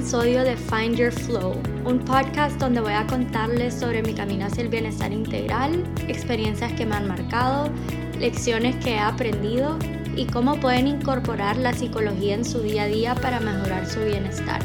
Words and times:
episodio 0.00 0.44
de 0.44 0.56
Find 0.56 0.96
Your 0.96 1.12
Flow, 1.12 1.60
un 1.84 1.98
podcast 1.98 2.58
donde 2.58 2.80
voy 2.80 2.94
a 2.94 3.06
contarles 3.06 3.74
sobre 3.74 4.02
mi 4.02 4.14
camino 4.14 4.46
hacia 4.46 4.62
el 4.62 4.70
bienestar 4.70 5.12
integral, 5.12 5.84
experiencias 6.08 6.72
que 6.72 6.86
me 6.86 6.96
han 6.96 7.06
marcado, 7.06 7.68
lecciones 8.18 8.76
que 8.76 8.92
he 8.92 8.98
aprendido 8.98 9.78
y 10.16 10.24
cómo 10.24 10.58
pueden 10.58 10.86
incorporar 10.86 11.58
la 11.58 11.74
psicología 11.74 12.34
en 12.34 12.46
su 12.46 12.62
día 12.62 12.84
a 12.84 12.86
día 12.86 13.14
para 13.14 13.40
mejorar 13.40 13.86
su 13.86 14.00
bienestar. 14.00 14.62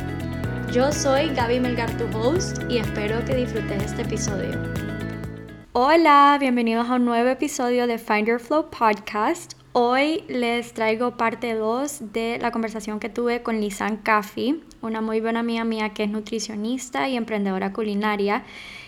Yo 0.71 0.94
soy 0.94 1.27
Gaby 1.36 1.59
Melgar, 1.59 1.91
tu 1.97 2.05
host, 2.17 2.59
y 2.70 2.77
espero 2.77 3.23
que 3.25 3.36
disfrutes 3.36 3.83
este 3.83 4.03
episodio. 4.03 4.52
Hola, 5.73 6.38
bienvenidos 6.39 6.89
a 6.89 6.95
un 6.95 7.03
nuevo 7.03 7.27
episodio 7.27 7.88
de 7.88 7.97
Find 7.97 8.25
Your 8.30 8.39
Flow 8.39 8.70
Podcast. 8.70 9.55
Hoy 9.73 10.23
les 10.30 10.72
traigo 10.72 11.17
parte 11.17 11.53
2 11.53 12.13
de 12.13 12.39
la 12.41 12.52
conversación 12.52 13.02
que 13.02 13.09
tuve 13.09 13.44
con 13.44 13.59
Lisan 13.59 13.97
Caffi, 13.97 14.63
una 14.85 15.02
muy 15.02 15.21
buena 15.21 15.41
amiga 15.41 15.63
mía 15.63 15.89
que 15.89 16.03
es 16.03 16.09
nutricionista 16.09 17.09
y 17.09 17.17
emprendedora 17.17 17.73
culinaria. 17.73 18.44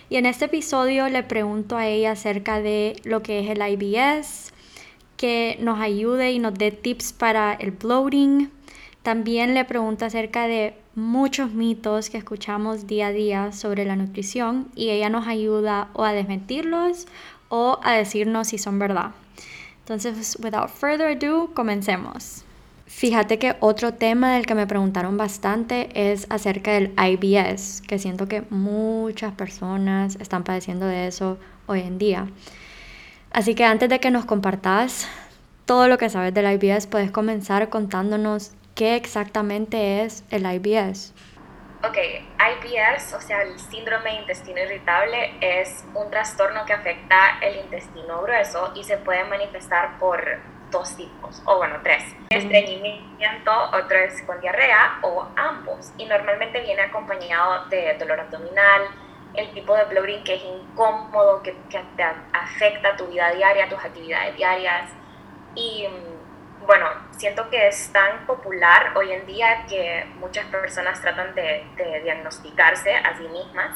Y 0.09 0.15
en 0.15 0.25
este 0.25 0.45
episodio 0.45 1.09
le 1.09 1.23
pregunto 1.23 1.77
a 1.77 1.87
ella 1.87 2.11
acerca 2.11 2.61
de 2.61 2.95
lo 3.03 3.21
que 3.23 3.39
es 3.39 3.49
el 3.49 3.61
IBS, 3.61 4.53
que 5.17 5.57
nos 5.59 5.79
ayude 5.79 6.31
y 6.31 6.39
nos 6.39 6.53
dé 6.53 6.71
tips 6.71 7.13
para 7.13 7.53
el 7.53 7.71
bloating. 7.71 8.51
También 9.03 9.53
le 9.53 9.65
pregunto 9.65 10.05
acerca 10.05 10.47
de 10.47 10.75
muchos 10.95 11.53
mitos 11.53 12.09
que 12.09 12.17
escuchamos 12.17 12.87
día 12.87 13.07
a 13.07 13.11
día 13.11 13.51
sobre 13.51 13.85
la 13.85 13.95
nutrición 13.95 14.69
y 14.75 14.89
ella 14.89 15.09
nos 15.09 15.27
ayuda 15.27 15.89
o 15.93 16.03
a 16.03 16.13
desmentirlos 16.13 17.07
o 17.49 17.79
a 17.83 17.93
decirnos 17.93 18.47
si 18.47 18.57
son 18.57 18.79
verdad. 18.79 19.11
Entonces, 19.79 20.37
without 20.43 20.69
further 20.69 21.15
ado, 21.15 21.53
comencemos. 21.53 22.46
Fíjate 22.87 23.37
que 23.37 23.57
otro 23.59 23.93
tema 23.93 24.33
del 24.33 24.45
que 24.45 24.55
me 24.55 24.65
preguntaron 24.65 25.17
bastante 25.17 25.89
es 25.93 26.25
acerca 26.29 26.71
del 26.71 26.93
IBS, 26.97 27.81
que 27.81 27.99
siento 27.99 28.29
que 28.29 28.43
muchas 28.49 29.33
personas 29.33 30.15
están 30.21 30.45
padeciendo 30.45 30.85
de 30.85 31.07
eso 31.07 31.37
hoy 31.67 31.81
en 31.81 31.97
día. 31.97 32.27
Así 33.31 33.55
que 33.55 33.65
antes 33.65 33.89
de 33.89 33.99
que 33.99 34.09
nos 34.09 34.23
compartas 34.23 35.07
todo 35.65 35.89
lo 35.89 35.97
que 35.97 36.09
sabes 36.09 36.33
del 36.33 36.49
IBS, 36.49 36.87
puedes 36.87 37.11
comenzar 37.11 37.67
contándonos 37.67 38.53
qué 38.73 38.95
exactamente 38.95 40.03
es 40.03 40.23
el 40.29 40.45
IBS. 40.45 41.13
Ok, 41.83 41.97
IBS, 41.97 43.13
o 43.13 43.21
sea, 43.21 43.41
el 43.41 43.59
síndrome 43.59 44.11
de 44.11 44.15
intestino 44.21 44.61
irritable, 44.61 45.33
es 45.41 45.83
un 45.93 46.09
trastorno 46.09 46.65
que 46.65 46.71
afecta 46.71 47.37
el 47.41 47.57
intestino 47.57 48.21
grueso 48.21 48.71
y 48.75 48.83
se 48.85 48.97
puede 48.97 49.25
manifestar 49.25 49.99
por 49.99 50.39
dos 50.71 50.95
tipos, 50.95 51.41
o 51.45 51.57
bueno, 51.57 51.75
tres. 51.83 52.03
Estreñimiento, 52.29 53.51
otro 53.73 53.97
es 53.97 54.21
con 54.23 54.39
diarrea 54.41 54.99
o 55.01 55.27
ambos. 55.35 55.91
Y 55.97 56.05
normalmente 56.05 56.61
viene 56.61 56.83
acompañado 56.83 57.65
de 57.65 57.95
dolor 57.97 58.19
abdominal, 58.19 58.81
el 59.33 59.51
tipo 59.51 59.75
de 59.75 59.85
bloating 59.85 60.23
que 60.23 60.35
es 60.35 60.43
incómodo, 60.43 61.41
que, 61.43 61.55
que 61.69 61.83
te 61.95 62.03
afecta 62.03 62.95
tu 62.95 63.07
vida 63.07 63.31
diaria, 63.31 63.69
tus 63.69 63.79
actividades 63.79 64.35
diarias. 64.35 64.91
Y 65.55 65.87
mm, 65.87 66.65
bueno, 66.65 66.87
siento 67.11 67.49
que 67.49 67.67
es 67.67 67.91
tan 67.91 68.25
popular 68.25 68.91
hoy 68.95 69.11
en 69.11 69.25
día 69.25 69.65
que 69.69 70.05
muchas 70.19 70.45
personas 70.47 71.01
tratan 71.01 71.33
de, 71.35 71.65
diagnosticarse 72.03 72.93
a 72.93 73.17
sí 73.17 73.27
mismas. 73.29 73.71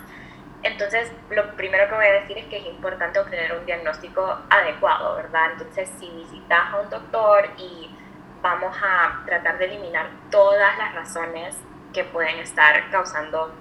Entonces, 0.63 1.11
lo 1.29 1.55
primero 1.55 1.87
que 1.89 1.95
voy 1.95 2.05
a 2.05 2.13
decir 2.21 2.37
es 2.37 2.45
que 2.45 2.57
es 2.57 2.65
importante 2.65 3.19
obtener 3.19 3.53
un 3.53 3.65
diagnóstico 3.65 4.41
adecuado, 4.49 5.15
¿verdad? 5.15 5.53
Entonces, 5.53 5.89
si 5.99 6.09
visitas 6.11 6.71
a 6.71 6.79
un 6.79 6.89
doctor 6.89 7.49
y 7.57 7.95
vamos 8.41 8.75
a 8.81 9.23
tratar 9.25 9.57
de 9.57 9.65
eliminar 9.65 10.09
todas 10.29 10.77
las 10.77 10.93
razones 10.93 11.57
que 11.93 12.03
pueden 12.03 12.37
estar 12.39 12.89
causando 12.91 13.53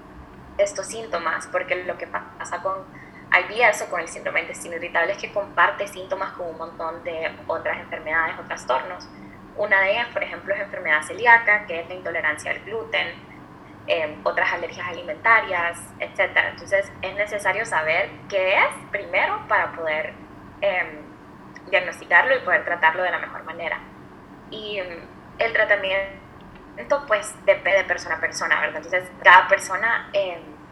estos 0.57 0.87
síntomas, 0.87 1.47
porque 1.47 1.83
lo 1.85 1.97
que 1.97 2.07
pasa 2.07 2.61
con 2.61 2.85
IBS 3.31 3.83
o 3.83 3.89
con 3.89 4.01
el 4.01 4.07
síndrome 4.07 4.41
de 4.41 4.47
intestino 4.47 4.75
irritable 4.75 5.13
es 5.13 5.17
que 5.17 5.31
comparte 5.31 5.87
síntomas 5.87 6.33
con 6.33 6.47
un 6.47 6.57
montón 6.57 7.03
de 7.03 7.31
otras 7.47 7.79
enfermedades 7.79 8.35
o 8.39 8.43
trastornos. 8.43 9.07
Una 9.57 9.81
de 9.81 9.91
ellas, 9.91 10.07
por 10.13 10.23
ejemplo, 10.23 10.53
es 10.53 10.61
enfermedad 10.61 11.01
celíaca, 11.03 11.65
que 11.65 11.81
es 11.81 11.87
la 11.87 11.95
intolerancia 11.95 12.51
al 12.51 12.59
gluten, 12.59 13.30
em, 13.87 14.19
otras 14.23 14.51
alergias 14.53 14.87
alimentarias, 14.87 15.79
etc. 15.99 16.37
Entonces 16.51 16.91
es 17.01 17.15
necesario 17.15 17.65
saber 17.65 18.09
qué 18.29 18.55
es 18.55 18.69
primero 18.91 19.47
para 19.47 19.71
poder 19.73 20.13
em, 20.61 21.01
diagnosticarlo 21.69 22.35
y 22.35 22.39
poder 22.39 22.63
tratarlo 22.65 23.03
de 23.03 23.11
la 23.11 23.19
mejor 23.19 23.43
manera. 23.43 23.79
Y 24.49 24.77
em, 24.79 25.01
el 25.39 25.53
tratamiento 25.53 27.05
pues 27.07 27.35
depende 27.45 27.79
de 27.79 27.83
persona 27.85 28.15
a 28.15 28.19
persona, 28.19 28.59
¿verdad? 28.59 28.77
Entonces 28.77 29.11
cada 29.23 29.47
persona 29.47 30.09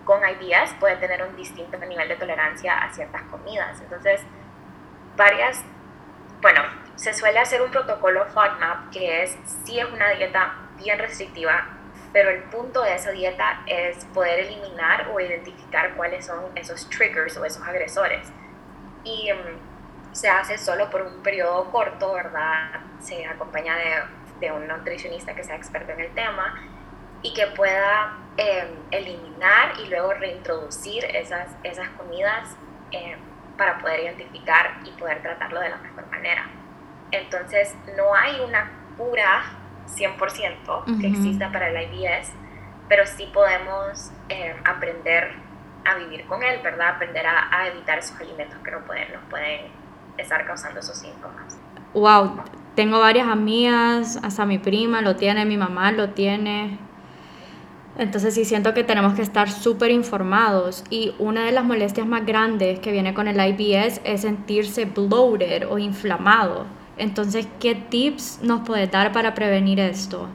con 0.10 0.22
IBS 0.28 0.74
puede 0.80 0.96
tener 0.96 1.22
un 1.22 1.36
distinto 1.36 1.78
nivel 1.78 2.10
de 2.10 2.16
tolerancia 2.16 2.80
a 2.80 2.92
ciertas 2.92 3.22
comidas. 3.24 3.80
Entonces, 3.80 4.22
varias, 5.16 5.64
bueno, 6.42 6.64
se 6.96 7.14
suele 7.14 7.38
hacer 7.38 7.62
un 7.62 7.70
protocolo 7.70 8.26
FODMAP 8.26 8.90
que 8.92 9.22
es, 9.22 9.38
sí 9.64 9.80
es 9.80 9.86
una 9.86 10.10
dieta 10.10 10.56
bien 10.78 10.98
restrictiva, 10.98 11.78
pero 12.12 12.30
el 12.30 12.44
punto 12.44 12.82
de 12.82 12.96
esa 12.96 13.12
dieta 13.12 13.62
es 13.68 14.06
poder 14.06 14.40
eliminar 14.40 15.10
o 15.14 15.20
identificar 15.20 15.96
cuáles 15.96 16.26
son 16.26 16.46
esos 16.56 16.90
triggers 16.90 17.38
o 17.38 17.46
esos 17.46 17.66
agresores. 17.68 18.28
Y 19.04 19.32
mm, 19.32 20.16
se 20.16 20.28
hace 20.28 20.58
solo 20.58 20.90
por 20.90 21.04
un 21.04 21.22
periodo 21.22 21.70
corto, 21.72 22.14
¿verdad? 22.14 22.72
Se 23.00 23.26
acompaña 23.26 23.76
de, 23.76 23.94
de 24.40 24.52
un 24.52 24.68
nutricionista 24.68 25.36
que 25.36 25.44
sea 25.44 25.56
experto 25.56 25.92
en 25.92 26.00
el 26.00 26.14
tema 26.14 26.60
y 27.22 27.34
que 27.34 27.48
pueda 27.48 28.18
em, 28.38 28.68
eliminar 28.92 29.74
y 29.80 29.88
luego 29.88 30.14
reintroducir 30.14 31.06
esas, 31.06 31.50
esas 31.64 31.90
comidas 31.90 32.56
em, 32.92 33.20
para 33.58 33.78
poder 33.78 34.00
identificar 34.02 34.80
y 34.86 34.92
poder 34.92 35.22
tratarlo 35.22 35.60
de 35.60 35.70
la 35.70 35.78
mejor 35.78 36.08
manera. 36.08 36.48
Entonces, 37.12 37.76
no 37.98 38.16
hay 38.16 38.40
una 38.40 38.72
cura 38.98 39.44
100% 39.96 41.00
que 41.00 41.08
exista 41.08 41.52
para 41.52 41.70
el 41.70 41.94
IBS, 41.94 42.32
pero 42.88 43.06
sí 43.06 43.30
podemos 43.34 44.12
em, 44.30 44.56
aprender 44.66 45.32
a 45.86 45.96
vivir 45.96 46.26
con 46.26 46.44
él, 46.44 46.60
¿verdad? 46.64 46.96
Aprender 46.96 47.26
a, 47.26 47.56
a, 47.56 47.68
evitar 47.68 48.00
esos 48.00 48.20
alimentos 48.20 48.58
que 48.64 48.72
no 48.72 48.80
pueden, 48.86 49.12
nos 49.14 49.24
pueden 49.30 49.68
estar 50.18 50.46
causando 50.46 50.80
esos 50.80 50.98
síntomas. 50.98 51.58
Wow, 51.94 52.44
tengo 52.76 53.00
varias 53.00 53.28
amigas, 53.28 54.20
hasta 54.24 54.46
mi 54.46 54.60
prima 54.60 55.02
lo 55.02 55.16
tiene, 55.16 55.46
mi 55.46 55.58
mamá 55.58 55.92
lo 55.92 56.12
tiene, 56.12 56.80
entonces 58.00 58.34
sí 58.34 58.46
siento 58.46 58.74
que 58.74 58.86
tenemos 58.86 59.14
que 59.14 59.22
estar 59.22 59.52
súper 59.52 59.92
informados 59.92 60.86
y 60.90 61.14
una 61.20 61.44
de 61.44 61.52
las 61.52 61.66
molestias 61.66 62.08
más 62.08 62.26
grandes 62.26 62.80
que 62.80 62.94
viene 62.94 63.14
con 63.14 63.28
el 63.28 63.36
IBS 63.36 64.00
es 64.06 64.22
sentirse 64.22 64.86
bloated 64.86 65.68
o 65.70 65.78
inflamado. 65.78 66.66
Entonces, 67.00 67.48
¿qué 67.60 67.76
tips 67.76 68.42
nos 68.42 68.62
puede 68.68 68.88
dar 68.88 69.12
para 69.12 69.34
prevenir 69.34 69.80
esto? 69.80 70.30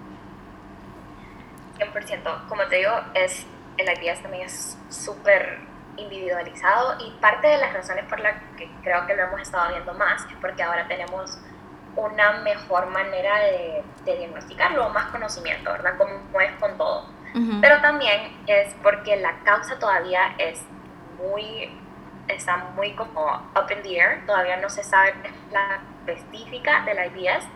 100%. 1.78 2.48
Como 2.48 2.62
te 2.64 2.76
digo, 2.76 2.92
es, 3.14 3.46
el 3.78 3.86
IBS 3.88 4.22
también 4.22 4.46
es 4.46 4.76
súper 4.88 5.58
individualizado 5.96 6.96
y 7.06 7.10
parte 7.20 7.46
de 7.46 7.58
las 7.58 7.72
razones 7.72 8.04
por 8.06 8.18
las 8.18 8.34
que 8.56 8.68
creo 8.82 9.06
que 9.06 9.14
lo 9.14 9.22
hemos 9.22 9.40
estado 9.40 9.70
viendo 9.70 9.94
más 9.94 10.22
es 10.22 10.36
porque 10.40 10.62
ahora 10.62 10.88
tenemos 10.88 11.38
una 11.94 12.40
mejor 12.40 12.88
manera 12.88 13.38
de, 13.38 13.84
de 14.04 14.18
diagnosticarlo, 14.18 14.88
más 14.88 15.06
conocimiento, 15.12 15.70
¿verdad? 15.70 15.96
Como 15.96 16.40
es 16.40 16.52
con 16.58 16.76
todo 16.76 17.14
pero 17.60 17.80
también 17.80 18.32
es 18.46 18.72
porque 18.80 19.16
la 19.16 19.40
causa 19.40 19.76
todavía 19.78 20.36
es 20.38 20.60
muy, 21.18 21.68
está 22.28 22.56
muy 22.74 22.92
como 22.94 23.26
up 23.54 23.70
in 23.70 23.82
the 23.82 23.96
air, 23.96 24.26
todavía 24.26 24.56
no 24.56 24.68
se 24.68 24.82
sabe 24.82 25.14
la 25.50 25.80
específica 26.06 26.84
del 26.84 26.98
IBS, 27.06 27.46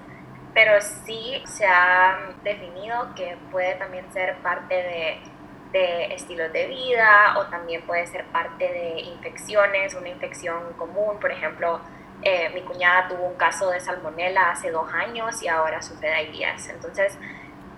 pero 0.55 0.81
sí 0.81 1.43
se 1.47 1.67
ha 1.67 2.19
definido 2.43 3.15
que 3.15 3.37
puede 3.51 3.75
también 3.75 4.11
ser 4.13 4.37
parte 4.39 4.75
de, 4.75 5.21
de 5.73 6.15
estilos 6.15 6.53
de 6.53 6.67
vida 6.67 7.39
o 7.39 7.47
también 7.47 7.83
puede 7.83 8.07
ser 8.07 8.25
parte 8.27 8.65
de 8.65 9.01
infecciones, 9.01 9.95
una 9.95 10.09
infección 10.09 10.73
común, 10.77 11.19
por 11.21 11.31
ejemplo, 11.31 11.81
eh, 12.23 12.51
mi 12.53 12.63
cuñada 12.63 13.09
tuvo 13.09 13.27
un 13.27 13.37
caso 13.37 13.71
de 13.71 13.79
salmonela 13.79 14.51
hace 14.51 14.71
dos 14.71 14.93
años 14.93 15.41
y 15.43 15.49
ahora 15.49 15.81
sufre 15.81 16.11
de 16.11 16.23
IBS. 16.25 16.71
Entonces, 16.71 17.17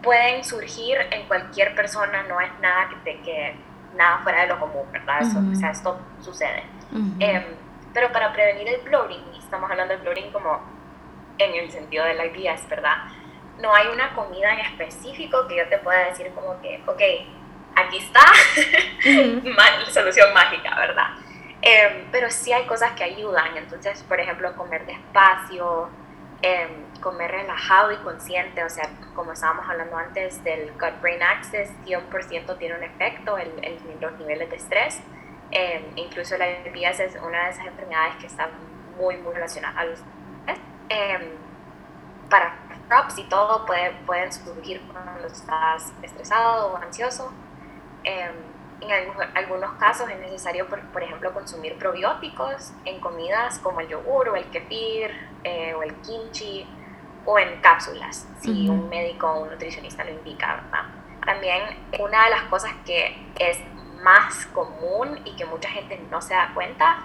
pueden 0.02 0.43
surgir 0.44 0.96
en 1.10 1.26
cualquier 1.28 1.75
persona, 1.75 2.22
no 2.22 2.40
es 2.40 2.50
nada 2.60 2.88
que, 3.04 3.20
que 3.20 3.54
nada 3.96 4.19
fuera 4.22 4.43
de 4.43 4.46
lo 4.46 4.58
común, 4.58 4.90
¿verdad? 4.93 5.20
o 5.22 5.54
sea, 5.54 5.70
esto 5.70 5.98
sucede. 6.20 6.62
Em, 6.92 7.44
pero 7.94 8.12
para 8.12 8.32
prevenir 8.32 8.69
el 8.69 8.81
bloating, 8.82 9.22
y 9.34 9.38
estamos 9.38 9.70
hablando 9.70 9.94
del 9.94 10.02
bloating 10.02 10.32
como 10.32 10.60
en 11.38 11.54
el 11.54 11.70
sentido 11.70 12.04
del 12.04 12.19
IBS, 12.26 12.69
¿verdad? 12.69 12.96
No 13.58 13.75
hay 13.75 13.88
una 13.88 14.14
comida 14.14 14.52
en 14.52 14.60
específico 14.60 15.46
que 15.48 15.56
yo 15.56 15.69
te 15.69 15.78
pueda 15.78 16.06
decir 16.06 16.31
como 16.34 16.60
que, 16.60 16.82
ok, 16.87 17.02
aquí 17.76 17.98
está, 17.98 18.20
solución 19.90 20.32
mágica, 20.34 20.75
¿verdad? 20.76 21.08
Em, 21.62 22.06
pero 22.10 22.31
sí 22.31 22.52
hay 22.52 22.64
cosas 22.66 22.93
que 22.93 23.04
ayudan, 23.04 23.56
entonces, 23.56 24.02
por 24.04 24.19
ejemplo, 24.19 24.54
comer 24.56 24.86
despacio, 24.86 25.90
em, 26.43 26.70
comer 27.00 27.31
relajado 27.31 27.93
y 27.93 27.96
consciente, 27.96 28.64
o 28.64 28.70
sea, 28.70 28.88
como 29.14 29.32
estábamos 29.32 29.69
hablando 29.69 29.96
antes 29.96 30.43
del 30.43 30.72
gut-brain 30.72 31.22
axis, 31.22 31.70
100% 31.84 32.56
tiene 32.56 32.76
un 32.76 32.82
efecto 32.82 33.36
en, 33.38 33.50
los 34.00 34.12
niveles 34.19 34.48
de 34.48 34.56
estrés. 34.56 35.02
Em, 35.52 35.82
incluso 35.97 36.37
la 36.37 36.49
IBS 36.49 37.00
es 37.00 37.17
una 37.17 37.44
de 37.44 37.50
esas 37.50 37.67
enfermedades 37.67 38.17
que 38.17 38.26
está 38.26 38.49
muy, 38.99 39.17
muy 39.17 39.35
relacionada 39.35 39.81
a 39.81 39.85
los 39.85 39.99
eh, 40.88 41.37
para 42.29 42.55
props 42.88 43.19
y 43.19 43.25
todo 43.25 43.67
puede, 43.67 43.93
pueden 44.06 44.32
surgir 44.32 44.81
cuando 44.93 45.26
estás 45.26 45.93
estresado 46.02 46.73
o 46.73 46.76
ansioso. 46.76 47.32
Em, 48.05 48.35
en 48.81 48.91
algunos, 49.35 49.73
casos 49.73 50.08
es 50.08 50.19
necesario, 50.20 50.67
por, 50.67 50.81
por, 50.88 51.02
ejemplo, 51.02 51.35
consumir 51.35 51.76
probióticos 51.76 52.73
en 52.87 52.99
comidas 52.99 53.58
como 53.58 53.81
el 53.81 53.88
yogur 53.88 54.31
o 54.31 54.37
el 54.37 54.44
kefir 54.46 55.11
eh, 55.44 55.75
o 55.75 55.82
el 55.82 55.94
kimchi 55.96 56.67
o 57.26 57.38
en 57.38 57.61
cápsulas, 57.61 58.26
si 58.41 58.69
un 58.70 58.88
médico 58.88 59.31
o 59.31 59.43
un 59.43 59.50
nutricionista 59.50 60.03
lo 60.05 60.12
indica, 60.12 60.62
¿verdad? 60.62 60.87
También 61.26 61.62
una 61.99 62.25
de 62.25 62.31
las 62.31 62.43
cosas 62.44 62.73
que 62.87 63.26
es 63.38 63.58
más 64.02 64.47
común 64.47 65.20
y 65.25 65.37
que 65.37 65.44
mucha 65.44 65.69
gente 65.69 65.99
no 66.11 66.20
se 66.20 66.35
da 66.35 66.52
cuenta 66.55 66.99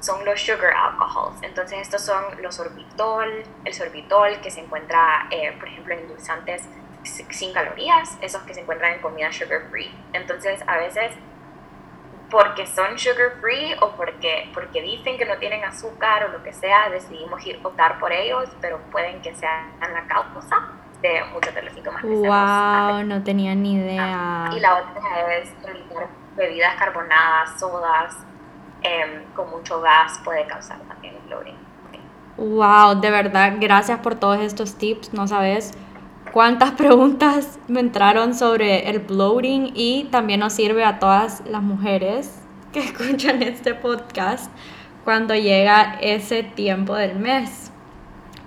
son 0.00 0.24
los 0.24 0.40
sugar 0.40 0.72
alcohols. 0.74 1.42
Entonces 1.42 1.78
estos 1.80 2.02
son 2.02 2.24
los 2.42 2.54
sorbitol, 2.54 3.44
el 3.64 3.74
sorbitol 3.74 4.40
que 4.40 4.50
se 4.50 4.60
encuentra, 4.60 5.26
eh, 5.30 5.52
por 5.58 5.68
ejemplo, 5.68 5.94
en 5.94 6.00
endulzantes 6.00 6.62
sin 7.02 7.52
calorías, 7.52 8.18
esos 8.20 8.42
que 8.42 8.54
se 8.54 8.60
encuentran 8.60 8.94
en 8.94 9.00
comida 9.00 9.32
sugar 9.32 9.62
free. 9.70 9.90
Entonces 10.12 10.60
a 10.66 10.76
veces 10.76 11.12
porque 12.30 12.66
son 12.66 12.98
sugar 12.98 13.32
free 13.40 13.74
o 13.80 13.92
porque, 13.92 14.50
porque 14.52 14.82
dicen 14.82 15.16
que 15.16 15.24
no 15.24 15.36
tienen 15.38 15.64
azúcar 15.64 16.24
o 16.24 16.28
lo 16.32 16.42
que 16.42 16.52
sea, 16.52 16.90
decidimos 16.90 17.44
ir 17.46 17.60
optar 17.62 17.98
por 17.98 18.12
ellos, 18.12 18.48
pero 18.60 18.78
pueden 18.90 19.22
que 19.22 19.34
sean 19.34 19.70
la 19.80 20.06
causa 20.06 20.68
de 21.00 21.22
muchos 21.32 21.54
de 21.54 21.62
los 21.62 21.72
síntomas 21.72 22.02
que 22.02 22.08
Wow, 22.08 23.04
no 23.04 23.22
tenía 23.22 23.54
ni 23.54 23.74
idea. 23.74 24.50
Y 24.54 24.60
la 24.60 24.76
otra 24.76 25.34
es 25.36 25.52
evitar 25.64 26.08
bebidas 26.36 26.74
carbonadas, 26.76 27.58
sodas, 27.58 28.16
em, 28.82 29.24
con 29.34 29.50
mucho 29.50 29.80
gas 29.80 30.20
puede 30.24 30.46
causar 30.46 30.78
también 30.80 31.14
bloating. 31.26 31.56
Wow, 32.36 33.00
de 33.00 33.10
verdad, 33.10 33.54
gracias 33.58 33.98
por 34.00 34.14
todos 34.14 34.40
estos 34.40 34.76
tips, 34.76 35.14
no 35.14 35.26
sabes 35.26 35.72
cuántas 36.32 36.70
preguntas 36.82 37.58
me 37.66 37.80
entraron 37.80 38.34
sobre 38.34 38.90
el 38.90 38.98
bloating 38.98 39.72
y 39.74 40.04
también 40.10 40.40
nos 40.40 40.52
sirve 40.52 40.84
a 40.84 40.98
todas 40.98 41.42
las 41.46 41.62
mujeres 41.62 42.42
que 42.72 42.80
escuchan 42.80 43.42
este 43.42 43.74
podcast 43.74 44.50
cuando 45.04 45.34
llega 45.34 45.98
ese 46.00 46.42
tiempo 46.42 46.94
del 46.94 47.16
mes. 47.16 47.72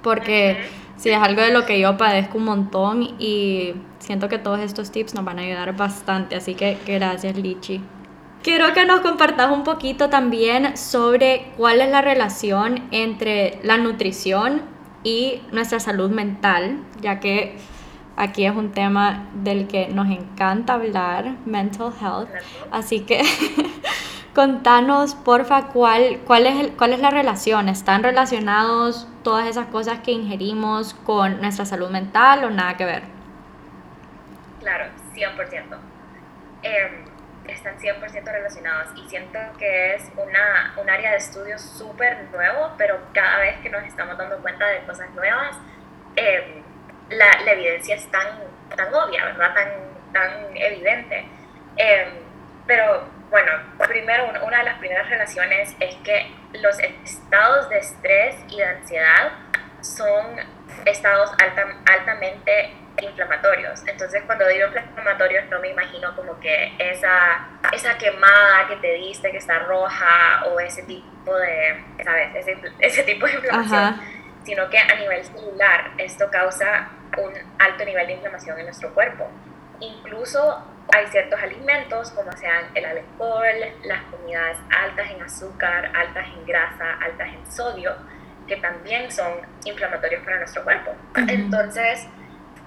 Porque 0.03 0.69
si 0.99 1.09
es 1.09 1.17
algo 1.17 1.41
de 1.41 1.51
lo 1.51 1.65
que 1.65 1.79
yo 1.79 1.97
padezco 1.97 2.37
un 2.37 2.43
montón 2.43 3.03
y 3.19 3.73
siento 3.99 4.27
que 4.27 4.37
todos 4.37 4.59
estos 4.59 4.91
tips 4.91 5.15
nos 5.15 5.23
van 5.23 5.39
a 5.39 5.43
ayudar 5.43 5.75
bastante. 5.75 6.35
Así 6.35 6.55
que 6.55 6.77
gracias, 6.85 7.37
Lichi. 7.37 7.81
Quiero 8.43 8.73
que 8.73 8.85
nos 8.85 8.99
compartas 8.99 9.49
un 9.51 9.63
poquito 9.63 10.09
también 10.09 10.75
sobre 10.75 11.51
cuál 11.57 11.81
es 11.81 11.89
la 11.89 12.01
relación 12.01 12.87
entre 12.91 13.59
la 13.63 13.77
nutrición 13.77 14.61
y 15.03 15.41
nuestra 15.51 15.79
salud 15.79 16.11
mental, 16.11 16.83
ya 17.01 17.19
que 17.19 17.57
Aquí 18.19 18.45
es 18.45 18.53
un 18.53 18.71
tema 18.73 19.29
del 19.33 19.65
que 19.65 19.87
nos 19.87 20.09
encanta 20.09 20.73
hablar, 20.73 21.37
mental 21.45 21.93
health. 22.01 22.27
Así 22.69 22.99
que 22.99 23.21
contanos, 24.33 25.15
porfa, 25.15 25.67
cuál, 25.67 26.19
cuál, 26.25 26.45
es 26.45 26.71
cuál 26.77 26.93
es 26.93 26.99
la 26.99 27.09
relación. 27.09 27.69
¿Están 27.69 28.03
relacionados 28.03 29.07
todas 29.23 29.47
esas 29.47 29.67
cosas 29.67 29.99
que 29.99 30.11
ingerimos 30.11 30.93
con 30.93 31.41
nuestra 31.41 31.65
salud 31.65 31.89
mental 31.89 32.43
o 32.43 32.49
nada 32.49 32.77
que 32.77 32.85
ver? 32.85 33.03
Claro, 34.59 34.85
100%. 35.13 35.77
Em, 36.61 37.05
están 37.47 37.77
100% 37.79 38.31
relacionados 38.31 38.89
y 38.95 39.07
siento 39.09 39.39
que 39.57 39.95
es 39.95 40.11
una, 40.15 40.73
un 40.77 40.89
área 40.89 41.11
de 41.11 41.17
estudio 41.17 41.57
súper 41.57 42.25
nuevo, 42.31 42.73
pero 42.77 42.99
cada 43.13 43.39
vez 43.39 43.57
que 43.61 43.69
nos 43.69 43.83
estamos 43.83 44.17
dando 44.17 44.37
cuenta 44.39 44.67
de 44.67 44.79
cosas 44.83 45.09
nuevas, 45.15 45.57
eh, 46.15 46.61
la, 47.09 47.41
la, 47.43 47.51
evidencia 47.53 47.95
es 47.95 48.09
tan, 48.11 48.27
tan 48.75 48.93
obvia, 48.93 49.25
¿verdad? 49.25 49.53
Tan, 49.53 49.69
tan 50.13 50.57
evidente. 50.57 51.25
Em, 51.77 52.09
pero 52.67 53.18
bueno, 53.29 53.51
primero, 53.87 54.25
una 54.45 54.57
de 54.59 54.63
las 54.63 54.79
primeras 54.79 55.09
relaciones 55.09 55.75
es 55.79 55.95
que 55.97 56.31
los 56.53 56.79
estados 56.79 57.69
de 57.69 57.77
estrés 57.77 58.35
y 58.49 58.57
de 58.57 58.65
ansiedad 58.65 59.31
son 59.81 60.37
estados 60.85 61.31
altamente 61.85 62.73
inflamatorios. 63.01 63.85
Entonces, 63.87 64.23
cuando 64.25 64.47
digo 64.47 64.67
inflamatorios, 64.67 65.47
no 65.49 65.59
me 65.59 65.69
imagino 65.69 66.15
como 66.15 66.39
que 66.39 66.73
esa, 66.79 67.47
esa 67.71 67.97
quemada 67.97 68.67
que 68.67 68.75
te 68.77 68.93
diste, 68.95 69.31
que 69.31 69.37
está 69.37 69.59
roja, 69.59 70.45
o 70.47 70.59
ese 70.59 70.83
tipo 70.83 71.35
de, 71.37 71.83
¿sabes? 72.03 72.35
Ese, 72.35 72.57
ese 72.79 73.03
tipo 73.03 73.25
de 73.25 73.33
inflamación, 73.33 74.01
sino 74.43 74.69
que 74.69 74.79
a 74.79 74.95
nivel 74.95 75.23
celular 75.23 75.91
esto 75.97 76.29
causa 76.31 76.89
un 77.17 77.33
alto 77.59 77.85
nivel 77.85 78.07
de 78.07 78.13
inflamación 78.13 78.59
en 78.59 78.65
nuestro 78.65 78.93
cuerpo. 78.93 79.29
Incluso 79.79 80.65
hay 80.91 81.07
ciertos 81.07 81.41
alimentos, 81.41 82.11
como 82.11 82.31
sean 82.33 82.65
el 82.73 82.85
alcohol, 82.85 83.55
las 83.83 84.03
comidas 84.05 84.57
altas 84.69 85.11
en 85.11 85.21
azúcar, 85.21 85.91
altas 85.95 86.27
en 86.27 86.45
grasa, 86.45 86.93
altas 87.01 87.27
en 87.29 87.51
sodio, 87.51 87.95
que 88.47 88.57
también 88.57 89.11
son 89.11 89.33
inflamatorios 89.65 90.23
para 90.23 90.37
nuestro 90.37 90.63
cuerpo. 90.63 90.95
Entonces, 91.15 92.07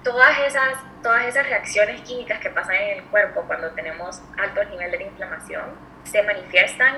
todas 0.03 0.37
esas, 0.39 0.73
todas 1.01 1.25
esas 1.25 1.47
reacciones 1.47 2.01
químicas 2.01 2.39
que 2.39 2.49
pasan 2.49 2.75
en 2.75 2.99
el 2.99 3.03
cuerpo 3.05 3.43
cuando 3.47 3.71
tenemos 3.71 4.21
altos 4.37 4.69
niveles 4.69 4.99
de 4.99 5.05
inflamación 5.05 5.63
se 6.03 6.21
manifiestan 6.23 6.97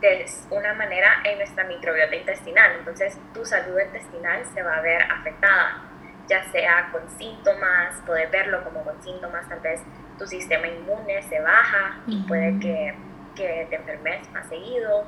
de 0.00 0.24
una 0.50 0.72
manera 0.74 1.22
en 1.24 1.38
nuestra 1.38 1.64
microbiota 1.64 2.16
intestinal. 2.16 2.72
Entonces, 2.78 3.18
tu 3.34 3.44
salud 3.44 3.78
intestinal 3.78 4.44
se 4.54 4.62
va 4.62 4.76
a 4.76 4.80
ver 4.80 5.02
afectada 5.02 5.90
ya 6.30 6.44
sea 6.52 6.88
con 6.92 7.10
síntomas, 7.18 7.96
poder 8.06 8.30
verlo 8.30 8.62
como 8.62 8.84
con 8.84 9.02
síntomas, 9.02 9.48
tal 9.48 9.58
vez 9.60 9.80
tu 10.20 10.26
sistema 10.26 10.66
inmune 10.66 11.22
se 11.22 11.40
baja 11.40 11.96
y 12.06 12.22
puede 12.24 12.58
que, 12.60 12.94
que, 13.34 13.66
te 13.70 13.76
enfermes 13.76 14.30
más 14.32 14.46
seguido, 14.48 15.06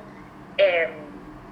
em, 0.57 0.89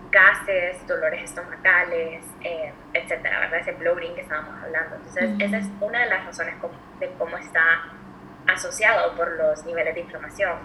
gases, 0.10 0.86
dolores 0.88 1.22
estomacales, 1.22 2.25
eh, 2.44 2.74
etcétera, 2.91 3.39
¿verdad? 3.41 3.60
Ese 3.60 3.74
bloating 3.74 4.15
que 4.15 4.22
estábamos 4.22 4.56
hablando. 4.63 4.96
Entonces, 4.96 5.30
esa 5.39 5.58
es 5.60 5.68
una 5.80 6.00
de 6.00 6.06
las 6.08 6.25
razones 6.25 6.56
de 7.00 7.12
cómo 7.20 7.38
está 7.38 7.84
asociado 8.48 9.15
por 9.15 9.32
los 9.38 9.63
niveles 9.63 9.94
de 9.94 10.01
inflamación. 10.01 10.58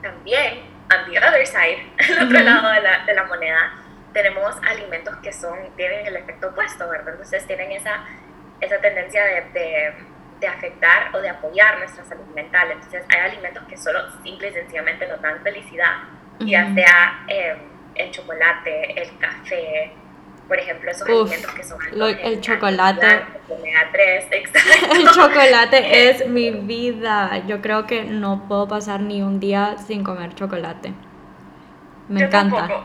También, 0.00 0.60
on 0.94 1.10
the 1.10 1.18
other 1.18 1.44
side, 1.44 1.92
al 2.08 2.28
otro 2.28 2.38
lado 2.38 2.70
de 2.70 2.82
la, 2.82 3.04
de 3.04 3.14
la 3.14 3.24
moneda, 3.24 3.72
tenemos 4.12 4.56
alimentos 4.64 5.16
que 5.16 5.32
son, 5.32 5.58
tienen 5.76 6.06
el 6.06 6.14
efecto 6.14 6.50
opuesto, 6.50 6.88
¿verdad? 6.88 7.14
Entonces 7.14 7.44
tienen 7.48 7.72
esa, 7.72 8.04
esa 8.60 8.78
tendencia 8.78 9.24
de, 9.24 9.40
de, 9.52 10.11
afectar 10.48 11.14
o 11.14 11.20
de 11.20 11.28
apoyar 11.28 11.78
nuestra 11.78 12.04
salud 12.04 12.26
mental. 12.34 12.70
Entonces 12.72 13.04
hay 13.08 13.30
alimentos 13.30 13.62
que 13.68 13.76
solo 13.76 14.00
simple 14.22 14.48
y 14.48 14.52
sencillamente 14.52 15.06
nos 15.06 15.20
dan 15.20 15.42
felicidad, 15.42 16.04
ya 16.40 16.72
sea 16.74 17.24
em, 17.28 17.58
el 17.94 18.10
chocolate, 18.10 19.00
el 19.00 19.18
café, 19.18 19.92
por 20.48 20.58
ejemplo, 20.58 20.90
esos 20.90 21.08
alimentos 21.08 21.54
que 21.54 21.62
son 21.62 21.78
el 22.22 22.40
chocolate. 22.40 23.22
Omega 23.48 23.88
3, 23.92 24.26
exacto. 24.32 24.94
El 24.96 25.08
chocolate 25.08 26.08
es 26.10 26.26
mi 26.26 26.50
vida. 26.50 27.42
Yo 27.46 27.60
creo 27.62 27.86
que 27.86 28.04
no 28.04 28.46
puedo 28.48 28.68
pasar 28.68 29.00
ni 29.00 29.22
un 29.22 29.40
día 29.40 29.76
sin 29.78 30.04
comer 30.04 30.34
chocolate. 30.34 30.92
Me 32.08 32.24
encanta. 32.24 32.84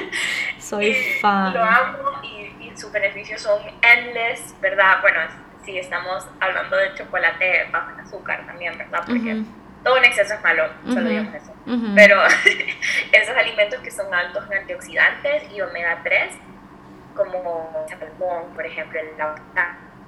Soy 0.58 0.94
fan. 1.20 1.54
Lo 1.54 1.62
amo 1.62 1.98
y, 2.22 2.72
sus 2.74 2.90
beneficios 2.90 3.40
son 3.40 3.60
endless, 3.80 4.52
¿verdad? 4.60 5.00
Bueno, 5.00 5.20
si 5.64 5.78
estamos 5.78 6.26
hablando 6.40 6.76
de 6.76 6.94
chocolate 6.94 7.68
bajo 7.70 7.90
en 7.90 8.00
azúcar 8.00 8.46
también, 8.46 8.76
¿verdad? 8.76 9.02
Porque 9.06 9.42
todo 9.82 9.96
en 9.98 10.04
exceso 10.04 10.34
es 10.34 10.42
malo, 10.42 10.64
solo 10.86 11.08
digamos 11.08 11.34
eso. 11.34 11.52
Pero 11.94 12.22
esos 13.12 13.36
alimentos 13.36 13.80
que 13.80 13.90
son 13.90 14.12
altos 14.12 14.44
en 14.50 14.58
antioxidantes 14.58 15.52
y 15.52 15.60
omega 15.60 16.00
3, 16.02 16.34
como 17.14 17.86
salmón, 17.88 18.54
por 18.54 18.66
ejemplo, 18.66 18.98
el 18.98 19.08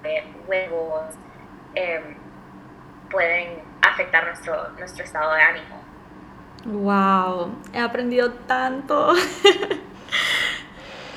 eh, 0.05 0.25
huevos, 0.47 1.15
em, 1.75 2.17
pueden 3.11 3.63
afectar 3.83 4.27
nuestro, 4.27 4.71
nuestro 4.79 5.05
estado 5.05 5.33
de 5.35 5.43
ánimo. 5.43 5.85
Wow, 6.65 7.55
he 7.73 7.79
aprendido 7.79 8.33
tanto. 8.47 9.15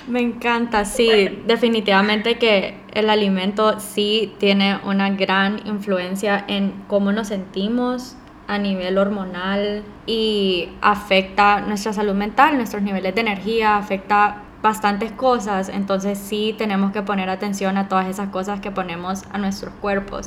Me 0.09 0.21
encanta, 0.21 0.85
sí, 0.85 1.43
definitivamente 1.45 2.39
que 2.39 2.81
el 2.93 3.11
alimento 3.11 3.79
sí 3.79 4.33
tiene 4.39 4.79
una 4.83 5.11
gran 5.11 5.61
influencia 5.67 6.43
en 6.47 6.83
cómo 6.87 7.11
nos 7.11 7.27
sentimos 7.27 8.15
a 8.47 8.57
nivel 8.57 8.97
hormonal 8.97 9.83
y 10.07 10.69
afecta 10.81 11.61
nuestra 11.61 11.93
salud 11.93 12.15
mental, 12.15 12.57
nuestros 12.57 12.81
niveles 12.81 13.13
de 13.13 13.21
energía, 13.21 13.77
afecta 13.77 14.41
bastantes 14.63 15.11
cosas, 15.11 15.69
entonces 15.69 16.17
sí 16.17 16.55
tenemos 16.57 16.91
que 16.91 17.03
poner 17.03 17.29
atención 17.29 17.77
a 17.77 17.87
todas 17.87 18.07
esas 18.07 18.29
cosas 18.29 18.61
que 18.61 18.71
ponemos 18.71 19.25
a 19.31 19.37
nuestros 19.37 19.75
cuerpos. 19.75 20.25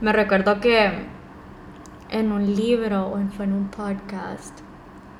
Me 0.00 0.12
recuerdo 0.12 0.58
que 0.58 1.06
en 2.10 2.32
un 2.32 2.56
libro 2.56 3.06
o 3.06 3.18
fue 3.30 3.44
en 3.44 3.52
un 3.52 3.68
podcast 3.68 4.58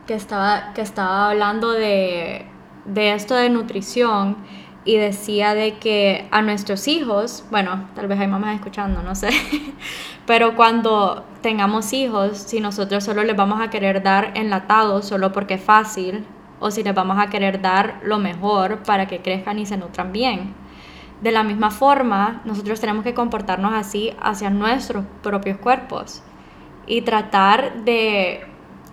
que 0.08 0.14
estaba, 0.14 0.72
que 0.74 0.80
estaba 0.80 1.30
hablando 1.30 1.70
de, 1.70 2.44
de 2.88 3.12
esto 3.12 3.34
de 3.34 3.50
nutrición 3.50 4.36
y 4.84 4.96
decía 4.96 5.54
de 5.54 5.78
que 5.78 6.26
a 6.30 6.40
nuestros 6.40 6.88
hijos, 6.88 7.44
bueno, 7.50 7.88
tal 7.94 8.08
vez 8.08 8.18
hay 8.20 8.26
mamás 8.26 8.54
escuchando, 8.54 9.02
no 9.02 9.14
sé, 9.14 9.28
pero 10.26 10.56
cuando 10.56 11.24
tengamos 11.42 11.92
hijos, 11.92 12.38
si 12.38 12.60
nosotros 12.60 13.04
solo 13.04 13.22
les 13.22 13.36
vamos 13.36 13.60
a 13.60 13.68
querer 13.68 14.02
dar 14.02 14.32
enlatado 14.34 15.02
solo 15.02 15.30
porque 15.32 15.54
es 15.54 15.62
fácil, 15.62 16.24
o 16.60 16.70
si 16.70 16.82
les 16.82 16.94
vamos 16.94 17.18
a 17.18 17.28
querer 17.28 17.60
dar 17.60 18.00
lo 18.02 18.18
mejor 18.18 18.82
para 18.82 19.06
que 19.06 19.20
crezcan 19.20 19.58
y 19.58 19.66
se 19.66 19.76
nutran 19.76 20.12
bien. 20.12 20.54
De 21.20 21.32
la 21.32 21.42
misma 21.42 21.70
forma, 21.70 22.40
nosotros 22.44 22.80
tenemos 22.80 23.04
que 23.04 23.14
comportarnos 23.14 23.74
así 23.74 24.12
hacia 24.20 24.50
nuestros 24.50 25.04
propios 25.22 25.58
cuerpos 25.58 26.22
y 26.86 27.02
tratar 27.02 27.84
de, 27.84 28.40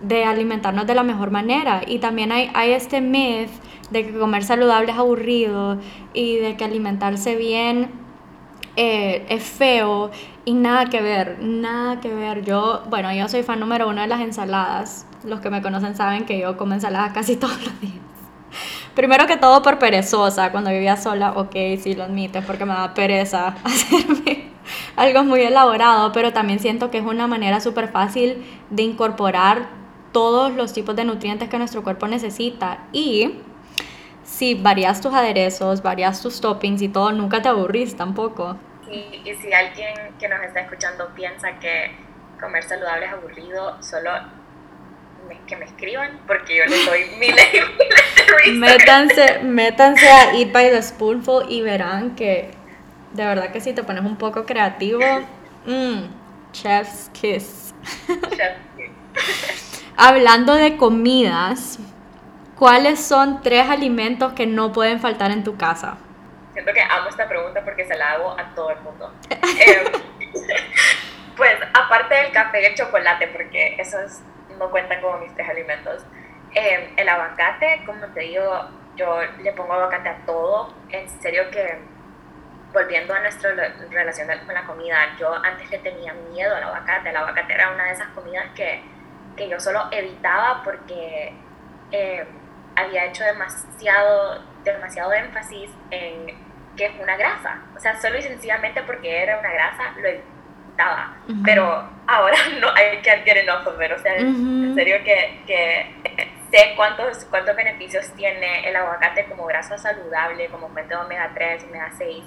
de 0.01 0.25
alimentarnos 0.25 0.87
de 0.87 0.95
la 0.95 1.03
mejor 1.03 1.31
manera. 1.31 1.81
Y 1.87 1.99
también 1.99 2.31
hay, 2.31 2.51
hay 2.53 2.71
este 2.71 3.01
myth 3.01 3.49
de 3.89 4.05
que 4.05 4.17
comer 4.17 4.43
saludable 4.43 4.91
es 4.91 4.97
aburrido 4.97 5.77
y 6.13 6.37
de 6.37 6.57
que 6.57 6.63
alimentarse 6.65 7.35
bien 7.35 7.91
eh, 8.77 9.25
es 9.29 9.43
feo 9.43 10.11
y 10.43 10.53
nada 10.53 10.85
que 10.85 11.01
ver, 11.01 11.37
nada 11.41 12.01
que 12.01 12.13
ver. 12.13 12.43
Yo, 12.43 12.83
bueno, 12.89 13.13
yo 13.13 13.27
soy 13.29 13.43
fan 13.43 13.59
número 13.59 13.87
uno 13.87 14.01
de 14.01 14.07
las 14.07 14.21
ensaladas. 14.21 15.07
Los 15.23 15.39
que 15.39 15.49
me 15.49 15.61
conocen 15.61 15.95
saben 15.95 16.25
que 16.25 16.39
yo 16.39 16.57
como 16.57 16.73
ensaladas 16.73 17.13
casi 17.13 17.35
todos 17.37 17.57
los 17.63 17.81
días. 17.81 17.93
Primero 18.93 19.27
que 19.27 19.35
todo 19.37 19.61
por 19.61 19.77
perezosa, 19.77 20.51
cuando 20.51 20.69
vivía 20.69 20.95
sola, 20.95 21.33
ok, 21.33 21.53
sí 21.79 21.95
lo 21.95 22.05
admito, 22.05 22.41
porque 22.47 22.63
me 22.65 22.73
da 22.73 22.93
pereza 22.93 23.55
hacerme 23.63 24.51
algo 24.95 25.23
muy 25.23 25.41
elaborado, 25.41 26.11
pero 26.13 26.31
también 26.31 26.59
siento 26.59 26.89
que 26.91 26.99
es 26.99 27.05
una 27.05 27.27
manera 27.27 27.59
súper 27.59 27.89
fácil 27.89 28.45
de 28.69 28.83
incorporar 28.83 29.67
todos 30.13 30.53
los 30.53 30.71
tipos 30.71 30.95
de 30.95 31.03
nutrientes 31.03 31.49
que 31.49 31.57
nuestro 31.57 31.83
cuerpo 31.83 32.07
necesita 32.07 32.87
y 32.93 33.33
si 34.25 34.55
varias 34.55 34.99
tus 34.99 35.13
aderezos, 35.13 35.81
varias 35.81 36.21
tus 36.21 36.41
toppings 36.41 36.81
y 36.81 36.89
todo, 36.89 37.13
nunca 37.13 37.41
te 37.41 37.47
aburrís 37.47 37.95
tampoco. 37.95 38.57
Y, 38.91 39.21
y 39.23 39.35
si 39.35 39.53
alguien 39.53 39.93
que 40.19 40.27
nos 40.27 40.41
está 40.41 40.59
escuchando 40.59 41.07
piensa 41.15 41.57
que 41.59 41.91
comer 42.39 42.63
saludable 42.63 43.05
es 43.05 43.13
aburrido, 43.13 43.81
solo 43.81 44.11
que 45.47 45.55
me 45.55 45.65
escriban 45.65 46.19
porque 46.27 46.57
yo 46.57 46.65
les 46.65 46.85
doy 46.85 47.05
miles 47.17 47.45
y 48.45 48.51
miles 48.51 48.77
métanse, 48.77 49.39
métanse 49.43 50.07
a 50.07 50.35
Eat 50.35 50.51
by 50.51 50.69
the 50.69 50.81
Spoonful 50.81 51.45
y 51.49 51.61
verán 51.61 52.15
que 52.15 52.51
de 53.13 53.25
verdad 53.25 53.51
que 53.51 53.61
si 53.61 53.73
te 53.73 53.83
pones 53.83 54.03
un 54.03 54.17
poco 54.17 54.45
creativo, 54.45 54.99
mmm, 55.65 56.03
chef's 56.51 57.09
kiss. 57.13 57.73
Chef's 58.07 58.59
kiss. 58.75 59.83
Hablando 59.97 60.53
de 60.55 60.75
comidas, 60.75 61.79
¿Cuáles 62.57 63.05
son 63.05 63.41
tres 63.41 63.69
alimentos 63.69 64.31
que 64.31 64.47
no 64.47 64.71
pueden 64.71 65.01
faltar 65.01 65.29
en 65.31 65.43
tu 65.43 65.57
casa? 65.57 65.97
Siento 66.53 66.71
que 66.71 66.81
amo 66.81 67.09
esta 67.09 67.27
pregunta 67.27 67.61
porque 67.65 67.83
se 67.85 67.97
la 67.97 68.13
hago 68.13 68.31
a 68.31 68.55
todo 68.55 68.69
el 68.71 68.79
mundo. 68.79 69.13
Em, 69.29 69.85
pues 71.35 71.53
aparte 71.73 72.15
del 72.15 72.31
café 72.31 72.61
y 72.61 72.65
el 72.65 72.75
chocolate, 72.75 73.27
porque 73.27 73.75
esos 73.77 74.21
no 74.57 74.71
cuentan 74.71 75.01
como 75.01 75.17
mis 75.17 75.35
tres 75.35 75.49
alimentos, 75.49 76.05
em, 76.53 76.93
el 76.95 77.09
aguacate, 77.09 77.83
como 77.85 78.05
te 78.07 78.21
digo, 78.21 78.69
yo 78.95 79.19
le 79.43 79.51
pongo 79.51 79.73
aguacate 79.73 80.07
a 80.07 80.17
todo. 80.25 80.73
En 80.91 81.09
serio 81.09 81.51
que, 81.51 81.77
volviendo 82.71 83.13
a 83.13 83.19
nuestra 83.19 83.51
relación 83.89 84.29
con 84.45 84.53
la 84.53 84.65
comida, 84.65 84.97
yo 85.19 85.33
antes 85.43 85.69
le 85.69 85.79
tenía 85.79 86.13
miedo 86.31 86.55
al 86.55 86.63
aguacate. 86.63 87.09
El 87.09 87.17
aguacate 87.17 87.53
era 87.53 87.73
una 87.73 87.83
de 87.83 87.91
esas 87.91 88.07
comidas 88.09 88.45
que, 88.55 88.81
que 89.35 89.49
yo 89.49 89.59
solo 89.59 89.89
evitaba 89.91 90.61
porque... 90.63 91.33
Eh, 91.91 92.25
había 92.75 93.05
hecho 93.05 93.23
demasiado, 93.23 94.43
demasiado 94.63 95.13
énfasis 95.13 95.69
en 95.91 96.45
que 96.75 96.85
es 96.85 96.91
una 96.99 97.15
grasa. 97.15 97.61
O 97.75 97.79
sea, 97.79 97.99
solo 97.99 98.17
y 98.17 98.21
sencillamente 98.21 98.81
porque 98.83 99.23
era 99.23 99.39
una 99.39 99.51
grasa, 99.51 99.93
lo 99.97 100.07
evitaba. 100.07 101.15
Pero 101.43 101.89
ahora 102.07 102.37
no 102.59 102.69
hay 102.75 102.97
que 103.01 103.11
get 103.23 103.37
enough 103.37 103.65
of 103.67 103.75
O 103.75 103.99
sea, 103.99 104.15
en 104.17 104.75
serio 104.75 104.97
que, 105.03 105.41
que 105.47 106.31
sé 106.51 106.73
cuántos, 106.75 107.25
cuántos 107.25 107.55
beneficios 107.55 108.11
tiene 108.13 108.67
el 108.67 108.75
aguacate 108.75 109.25
como 109.25 109.45
grasa 109.45 109.77
saludable, 109.77 110.47
como 110.47 110.69
fuente 110.69 110.95
de 110.95 111.01
omega 111.01 111.31
3, 111.33 111.63
omega 111.65 111.91
6, 111.97 112.23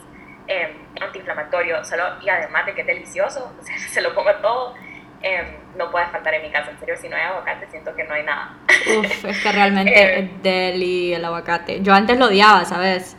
eh, 0.49 0.77
antiinflamatorio, 1.01 1.85
solo, 1.85 2.05
y 2.23 2.29
además 2.29 2.65
de 2.67 2.75
que 2.75 2.81
es 2.81 2.87
delicioso, 2.87 3.55
o 3.61 3.63
sea, 3.63 3.79
se 3.79 4.01
lo 4.01 4.15
pongo 4.15 4.35
todo. 4.37 4.75
Em, 5.21 5.47
no 5.77 5.91
puede 5.91 6.07
faltar 6.07 6.33
en 6.35 6.43
mi 6.43 6.51
casa. 6.53 6.71
En 6.71 6.79
serio, 6.79 6.97
si 6.97 7.09
no 7.09 7.17
hay 7.17 7.23
aguacate, 7.23 7.67
siento 7.71 7.95
que 7.97 8.05
no 8.05 8.15
hay 8.15 8.23
nada. 8.23 8.57
Uf, 8.97 9.25
es 9.25 9.39
que 9.41 9.53
realmente 9.53 10.21
es 10.21 10.43
deli 10.43 11.15
el 11.15 11.25
aguacate. 11.25 11.83
Yo 11.83 11.93
antes 11.93 12.19
lo 12.19 12.27
odiaba, 12.27 12.65
¿sabes? 12.65 13.17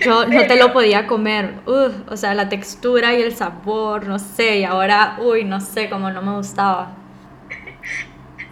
Yo 0.00 0.26
no 0.26 0.46
te 0.46 0.56
lo 0.56 0.72
podía 0.72 1.06
comer. 1.06 1.54
Uf, 1.66 1.94
o 2.08 2.16
sea, 2.16 2.34
la 2.34 2.48
textura 2.48 3.14
y 3.14 3.22
el 3.22 3.34
sabor, 3.34 4.06
no 4.06 4.18
sé. 4.18 4.58
Y 4.58 4.64
ahora, 4.64 5.16
uy, 5.18 5.44
no 5.44 5.60
sé, 5.60 5.88
como 5.88 6.10
no 6.10 6.22
me 6.22 6.32
gustaba. 6.32 6.94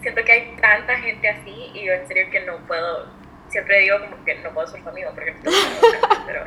Siento 0.02 0.22
que 0.24 0.32
hay 0.32 0.56
tanta 0.60 0.96
gente 0.96 1.28
así 1.28 1.70
y 1.74 1.84
yo 1.84 1.92
en 1.92 2.06
serio 2.08 2.30
que 2.30 2.40
no 2.40 2.56
puedo. 2.66 3.06
Siempre 3.48 3.80
digo 3.80 3.98
como 4.00 4.24
que 4.24 4.36
no 4.36 4.50
puedo 4.50 4.66
ser 4.68 4.82
tu 4.82 4.88
amigo 4.88 5.10
porque 5.14 5.32
no 5.32 5.50
pero 6.26 6.46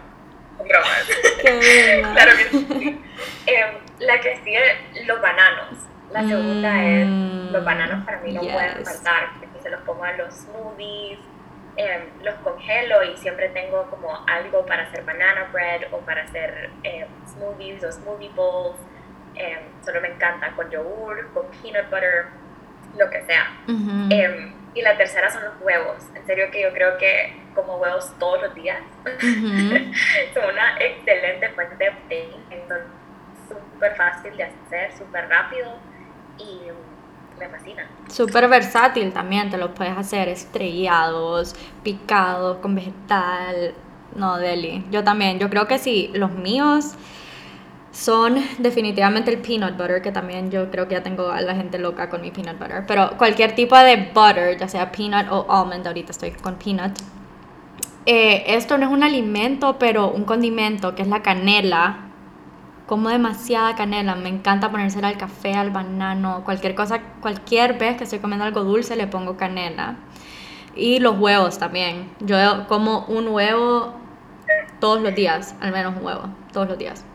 bromas. 0.59 1.03
claro 2.13 2.31
que 2.37 2.49
sí. 2.49 3.01
Em, 3.45 3.75
la 3.99 4.19
que 4.21 4.37
sigue, 4.43 5.05
los 5.05 5.21
bananos. 5.21 5.92
La 6.13 6.27
segunda 6.27 6.83
es, 6.83 7.07
los 7.51 7.61
mm, 7.63 7.65
bananos 7.65 8.05
para 8.05 8.19
mí 8.19 8.33
no 8.33 8.41
pueden 8.41 8.85
faltar, 8.85 9.29
se 9.63 9.69
los 9.69 9.81
pongo 9.81 10.03
a 10.03 10.11
los 10.13 10.31
smoothies, 10.31 11.17
em, 11.75 12.01
los 12.21 12.35
congelo 12.35 13.03
y 13.03 13.17
siempre 13.17 13.49
tengo 13.49 13.89
como 13.89 14.23
algo 14.27 14.63
para 14.65 14.83
hacer 14.83 15.03
banana 15.05 15.49
bread 15.51 15.91
o 15.91 15.97
para 16.01 16.21
hacer 16.21 16.69
em, 16.83 17.07
smoothies 17.33 17.83
o 17.83 17.91
smoothie 17.91 18.29
bowls. 18.35 18.77
solo 19.83 19.99
me 20.01 20.09
encanta 20.09 20.51
con 20.51 20.69
yogur, 20.69 21.33
con 21.33 21.47
peanut 21.61 21.89
butter, 21.89 22.27
lo 22.95 23.09
que 23.09 23.23
sea. 23.23 23.51
y 24.75 24.81
la 24.81 24.95
tercera 24.97 25.31
son 25.31 25.43
los 25.45 25.53
huevos. 25.61 25.97
En 26.15 26.25
serio 26.27 26.51
que 26.51 26.61
yo 26.61 26.73
creo 26.73 26.97
que 26.97 27.35
como 27.55 27.77
huevos 27.77 28.13
todos 28.19 28.41
los 28.43 28.55
días 28.55 28.81
son 30.33 30.49
una 30.51 30.77
excelente 30.79 31.49
fuente 31.49 31.83
de 31.83 31.91
proteína 31.91 32.85
súper 33.47 33.95
fácil 33.95 34.37
de 34.37 34.43
hacer, 34.43 34.91
súper 34.97 35.27
rápido 35.27 35.75
y 36.37 37.39
me 37.39 37.49
fascina. 37.49 37.87
Súper 38.09 38.47
versátil 38.47 39.11
también, 39.11 39.49
te 39.49 39.57
los 39.57 39.71
puedes 39.71 39.97
hacer 39.97 40.29
estrellados, 40.29 41.55
picados, 41.83 42.57
con 42.57 42.75
vegetal. 42.75 43.73
No, 44.15 44.37
Deli. 44.37 44.85
Yo 44.91 45.03
también, 45.03 45.39
yo 45.39 45.49
creo 45.49 45.67
que 45.67 45.79
sí, 45.79 46.11
los 46.13 46.31
míos 46.31 46.93
son 47.91 48.35
definitivamente 48.57 49.31
el 49.31 49.39
peanut 49.39 49.77
butter, 49.77 50.01
que 50.01 50.11
también 50.11 50.49
yo 50.49 50.69
creo 50.71 50.87
que 50.87 50.95
ya 50.95 51.03
tengo 51.03 51.29
a 51.29 51.41
la 51.41 51.55
gente 51.55 51.77
loca 51.77 52.09
con 52.09 52.21
mi 52.21 52.31
peanut 52.31 52.59
butter. 52.59 52.85
Pero 52.87 53.17
cualquier 53.17 53.55
tipo 53.55 53.77
de 53.77 54.11
butter, 54.13 54.57
ya 54.57 54.67
sea 54.67 54.91
peanut 54.91 55.27
o 55.31 55.45
almond, 55.49 55.85
ahorita 55.85 56.11
estoy 56.11 56.31
con 56.31 56.55
peanut. 56.55 56.91
Eh, 58.05 58.43
esto 58.47 58.77
no 58.77 58.85
es 58.85 58.91
un 58.91 59.03
alimento, 59.03 59.77
pero 59.79 60.11
un 60.11 60.25
condimento, 60.25 60.93
que 60.95 61.03
es 61.03 61.07
la 61.07 61.21
canela 61.21 62.02
como 62.87 63.09
demasiada 63.09 63.75
canela, 63.75 64.15
me 64.15 64.29
encanta 64.29 64.69
ponérsela 64.69 65.07
al 65.07 65.17
café, 65.17 65.53
al 65.53 65.71
banano, 65.71 66.43
cualquier 66.43 66.75
cosa, 66.75 67.01
cualquier 67.21 67.77
vez 67.77 67.97
que 67.97 68.03
estoy 68.03 68.19
comiendo 68.19 68.45
algo 68.45 68.63
dulce 68.63 68.95
le 68.95 69.07
pongo 69.07 69.37
canela. 69.37 69.95
Y 70.75 70.99
los 70.99 71.17
huevos 71.19 71.59
también. 71.59 72.11
Yo 72.19 72.67
como 72.67 73.05
un 73.05 73.27
huevo 73.29 73.93
todos 74.79 75.01
los 75.01 75.15
días, 75.15 75.55
al 75.61 75.71
menos 75.71 75.95
un 75.95 76.05
huevo, 76.05 76.23
todos 76.51 76.67
los 76.67 76.77
días. 76.77 77.05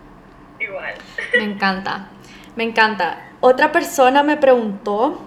Igual. 0.61 0.95
Me 1.37 1.45
encanta, 1.45 2.09
me 2.57 2.65
encanta. 2.65 3.19
Otra 3.41 3.71
persona 3.71 4.23
me 4.23 4.37
preguntó 4.37 5.21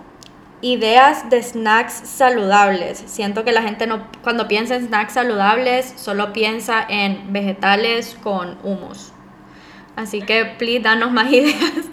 ideas 0.62 1.30
de 1.30 1.42
snacks 1.42 1.94
saludables. 1.94 3.04
Siento 3.06 3.44
que 3.44 3.52
la 3.52 3.62
gente 3.62 3.88
no, 3.88 4.08
cuando 4.24 4.48
piensa 4.48 4.76
en 4.76 4.88
snacks 4.88 5.14
saludables, 5.14 5.94
solo 5.98 6.34
piensa 6.34 6.86
en 6.88 7.32
vegetales 7.34 8.18
con 8.22 8.58
humus. 8.64 9.14
Así 9.96 10.22
que, 10.22 10.46
please, 10.46 10.80
danos 10.80 11.12
más 11.12 11.32
ideas 11.32 11.90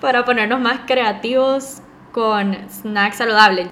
para 0.00 0.24
ponernos 0.24 0.60
más 0.60 0.80
creativos 0.86 1.82
con 2.12 2.56
snacks 2.70 3.16
saludables. 3.16 3.68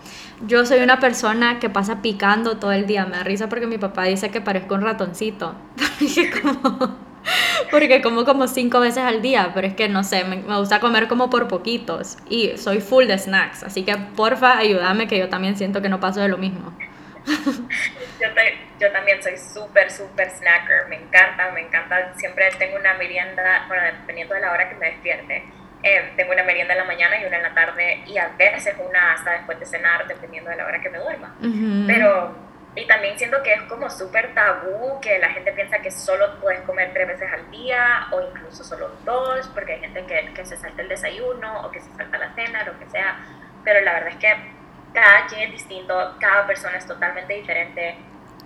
Yo 0.46 0.64
soy 0.64 0.80
una 0.80 0.98
persona 0.98 1.58
que 1.58 1.68
pasa 1.68 2.00
picando 2.00 2.56
todo 2.56 2.72
el 2.72 2.86
día. 2.86 3.04
Me 3.04 3.16
da 3.16 3.22
risa 3.22 3.48
porque 3.48 3.66
mi 3.66 3.78
papá 3.78 4.04
dice 4.04 4.30
que 4.30 4.40
parezco 4.40 4.74
un 4.74 4.82
ratoncito. 4.82 5.54
porque 7.70 8.00
como 8.00 8.24
como 8.24 8.48
cinco 8.48 8.80
veces 8.80 9.04
al 9.04 9.22
día, 9.22 9.52
pero 9.54 9.66
es 9.66 9.74
que 9.74 9.88
no 9.88 10.02
sé, 10.04 10.24
me, 10.24 10.36
me, 10.36 10.58
gusta 10.58 10.80
comer 10.80 11.08
como 11.08 11.28
por 11.30 11.48
poquitos 11.48 12.16
y 12.28 12.56
soy 12.56 12.80
full 12.80 13.06
de 13.06 13.18
snacks, 13.18 13.62
así 13.62 13.82
que 13.82 13.96
porfa 14.16 14.56
ayúdame 14.58 15.06
que 15.06 15.18
yo 15.18 15.28
también 15.28 15.56
siento 15.56 15.82
que 15.82 15.88
no 15.88 16.00
paso 16.00 16.20
de 16.20 16.28
lo 16.28 16.38
mismo. 16.38 16.72
Yo, 18.20 18.28
yo 18.78 18.92
también 18.92 19.22
soy 19.22 19.36
súper, 19.36 19.90
súper 19.90 20.30
snacker, 20.30 20.86
me 20.88 20.96
encanta, 20.96 21.50
me 21.52 21.60
encanta, 21.60 22.12
siempre 22.16 22.50
tengo 22.58 22.76
una 22.76 22.94
merienda, 22.94 23.64
bueno, 23.68 23.82
dependiendo 23.84 24.34
de 24.34 24.40
la 24.40 24.52
hora 24.52 24.68
que 24.68 24.74
me 24.74 24.90
despierte, 24.90 25.44
eh, 25.82 26.12
tengo 26.16 26.32
una 26.32 26.42
merienda 26.42 26.74
en 26.74 26.80
la 26.80 26.84
mañana 26.84 27.20
y 27.20 27.24
una 27.24 27.38
en 27.38 27.42
la 27.42 27.54
tarde 27.54 28.02
y 28.06 28.18
a 28.18 28.28
veces 28.36 28.74
una 28.86 29.12
hasta 29.12 29.32
después 29.32 29.58
de 29.58 29.66
cenar, 29.66 30.06
dependiendo 30.06 30.50
de 30.50 30.56
la 30.56 30.66
hora 30.66 30.80
que 30.80 30.90
me 30.90 30.98
duerma. 30.98 31.34
Pero, 31.86 32.34
y 32.74 32.86
también 32.86 33.18
siento 33.18 33.42
que 33.42 33.54
es 33.54 33.62
como 33.62 33.88
súper 33.88 34.34
tabú 34.34 35.00
que 35.00 35.18
la 35.18 35.30
gente 35.30 35.52
piensa 35.52 35.78
que 35.78 35.90
solo 35.90 36.38
puedes 36.40 36.60
comer 36.62 36.92
tres 36.92 37.08
veces 37.08 37.32
al 37.32 37.50
día 37.50 38.08
o 38.12 38.20
incluso 38.20 38.62
solo 38.62 38.90
dos, 39.04 39.48
porque 39.54 39.72
hay 39.74 39.80
gente 39.80 40.04
que, 40.04 40.34
que 40.34 40.44
se 40.44 40.56
salta 40.58 40.82
el 40.82 40.88
desayuno 40.88 41.62
o 41.62 41.70
que 41.70 41.80
se 41.80 41.90
salta 41.94 42.18
la 42.18 42.34
cena, 42.34 42.64
lo 42.64 42.78
que 42.78 42.86
sea. 42.90 43.18
Pero 43.64 43.80
la 43.80 43.94
verdad 43.94 44.10
es 44.10 44.16
que 44.16 44.59
cada 44.92 45.26
quien 45.26 45.42
es 45.42 45.52
distinto, 45.52 45.94
cada 46.18 46.46
persona 46.46 46.76
es 46.76 46.86
totalmente 46.86 47.34
diferente 47.34 47.96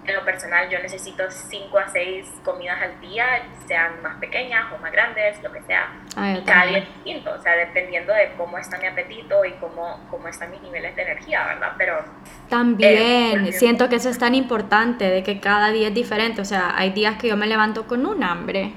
en 0.07 0.15
lo 0.15 0.25
personal 0.25 0.69
yo 0.69 0.79
necesito 0.81 1.25
5 1.31 1.79
a 1.79 1.89
6 1.89 2.27
comidas 2.45 2.81
al 2.83 3.01
día, 3.01 3.25
sean 3.67 4.03
más 4.03 4.17
pequeñas 4.17 4.67
o 4.73 4.79
más 4.83 4.93
grandes, 4.93 5.43
lo 5.43 5.51
que 5.51 5.63
sea. 5.63 5.93
Ah, 6.17 6.37
y 6.39 6.43
cada 6.43 6.67
día 6.67 6.79
es 6.79 6.89
distinto, 6.95 7.31
o 7.33 7.41
sea, 7.41 7.57
dependiendo 7.57 8.13
de 8.13 8.33
cómo 8.37 8.59
está 8.59 8.79
mi 8.79 8.87
apetito 8.87 9.45
y 9.45 9.53
cómo, 9.53 10.07
cómo 10.11 10.29
están 10.29 10.51
mis 10.51 10.61
niveles 10.61 10.95
de 10.95 11.03
energía, 11.03 11.47
¿verdad? 11.47 11.73
Pero... 11.79 12.05
También, 12.49 13.53
siento 13.53 13.89
que 13.89 13.97
eso 13.97 14.11
es 14.11 14.19
tan 14.19 14.35
importante, 14.35 15.09
de 15.09 15.23
que 15.23 15.41
cada 15.41 15.71
día 15.71 15.89
es 15.89 15.95
diferente, 15.95 16.43
o 16.43 16.45
sea, 16.45 16.75
hay 16.77 16.91
días 16.91 17.17
que 17.17 17.29
yo 17.29 17.37
me 17.37 17.47
levanto 17.47 17.87
con 17.87 18.05
un 18.05 18.23
hambre, 18.23 18.73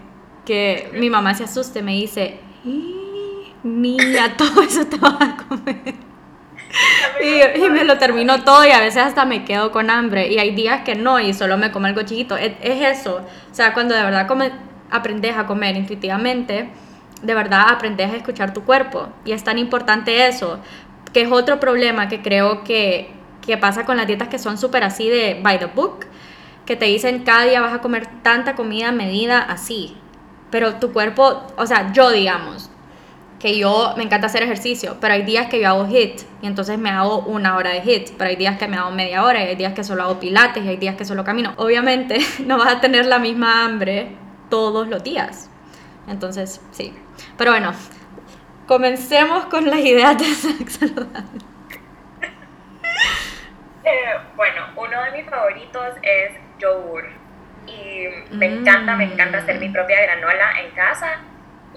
que 0.46 0.90
mi 0.94 1.10
mamá 1.10 1.34
se 1.34 1.44
asuste, 1.44 1.82
me 1.82 1.92
dice, 1.92 2.40
niña, 3.64 4.34
todo 4.38 4.62
eso 4.62 4.88
te 4.88 4.98
vas 4.98 5.18
a 5.20 5.38
comer. 5.46 6.07
Y, 7.22 7.70
me 7.70 7.84
lo 7.84 7.98
termino 7.98 8.44
todo 8.44 8.66
y 8.66 8.72
a 8.72 8.80
veces 8.80 9.04
hasta 9.04 9.26
me 9.26 9.44
quedo 9.46 9.72
con 9.72 9.90
hambre. 9.90 10.28
Y 10.28 10.40
hay 10.40 10.54
días 10.56 10.82
que 10.84 10.96
no 10.96 11.20
y 11.20 11.34
solo 11.34 11.58
me 11.58 11.72
como 11.72 11.88
algo 11.88 12.04
chiquito. 12.04 12.38
Es, 12.38 12.54
eso. 12.62 13.22
O 13.52 13.56
sea, 13.56 13.74
cuando 13.74 13.96
de 13.96 14.04
verdad 14.04 14.28
come, 14.28 14.52
aprendes 14.92 15.36
a 15.36 15.46
comer 15.46 15.76
intuitivamente, 15.76 16.70
de 17.22 17.34
verdad 17.34 17.66
aprendes 17.70 18.12
a 18.12 18.16
escuchar 18.16 18.54
tu 18.54 18.64
cuerpo. 18.64 19.10
Y 19.26 19.32
es 19.32 19.44
tan 19.44 19.58
importante 19.58 20.28
eso, 20.28 20.60
que 21.14 21.22
es 21.22 21.32
otro 21.32 21.60
problema 21.60 22.08
que 22.08 22.22
creo 22.22 22.64
que, 22.64 23.10
que 23.46 23.58
pasa 23.58 23.86
con 23.86 23.98
las 23.98 24.08
dietas 24.08 24.28
que 24.28 24.40
son 24.40 24.58
súper 24.58 24.84
así 24.84 25.10
de 25.10 25.40
by 25.42 25.60
the 25.60 25.66
book, 25.66 26.06
que 26.66 26.76
te 26.76 26.86
dicen 26.86 27.24
cada 27.24 27.46
día 27.46 27.62
vas 27.62 27.74
a 27.74 27.80
comer 27.80 28.08
tanta 28.22 28.56
comida 28.56 28.92
medida 28.92 29.40
así. 29.40 29.98
Pero 30.52 30.76
tu 30.76 30.94
cuerpo, 30.94 31.44
o 31.58 31.66
sea, 31.66 31.92
yo 31.92 32.12
digamos, 32.12 32.70
que 33.40 33.58
yo 33.58 33.94
me 33.98 34.04
encanta 34.04 34.28
hacer 34.28 34.42
ejercicio, 34.42 34.98
pero 35.00 35.14
hay 35.14 35.24
días 35.24 35.48
que 35.48 35.62
yo 35.62 35.68
hago 35.68 35.86
HIT 35.86 36.22
y 36.42 36.48
entonces 36.48 36.80
me 36.80 36.90
hago 36.90 37.20
una 37.20 37.56
hora 37.56 37.72
de 37.72 37.82
HIT, 37.82 38.18
pero 38.18 38.30
hay 38.30 38.36
días 38.36 38.58
que 38.58 38.68
me 38.68 38.78
hago 38.78 38.92
media 38.92 39.24
hora 39.24 39.44
y 39.44 39.48
hay 39.50 39.56
días 39.56 39.74
que 39.74 39.84
solo 39.84 40.04
hago 40.04 40.20
pilates 40.20 40.64
y 40.64 40.70
hay 40.70 40.78
días 40.78 40.96
que 40.96 41.06
solo 41.06 41.24
camino. 41.24 41.54
Obviamente 41.58 42.18
no 42.46 42.58
vas 42.58 42.76
a 42.76 42.82
tener 42.82 43.06
la 43.06 43.20
misma 43.20 43.64
hambre 43.66 44.10
todos 44.50 44.88
los 44.88 45.04
días. 45.04 45.50
Entonces, 46.08 46.62
sí. 46.72 46.94
Pero 47.38 47.52
bueno, 47.52 47.74
comencemos 48.66 49.46
con 49.46 49.70
las 49.70 49.80
ideas 49.80 50.18
de 50.18 50.26
sexo 50.34 50.88
saludable. 50.88 51.42
Eh, 53.84 54.18
bueno, 54.36 54.64
uno 54.76 55.04
de 55.04 55.12
mis 55.12 55.30
favoritos 55.30 55.96
es 56.02 56.32
yogur 56.60 57.06
y 57.68 58.36
me 58.36 58.48
encanta, 58.48 58.96
me 58.96 59.06
encanta 59.06 59.38
hacer 59.38 59.60
mi 59.60 59.70
propia 59.70 60.02
granola 60.02 60.60
en 60.62 60.72
casa 60.72 61.20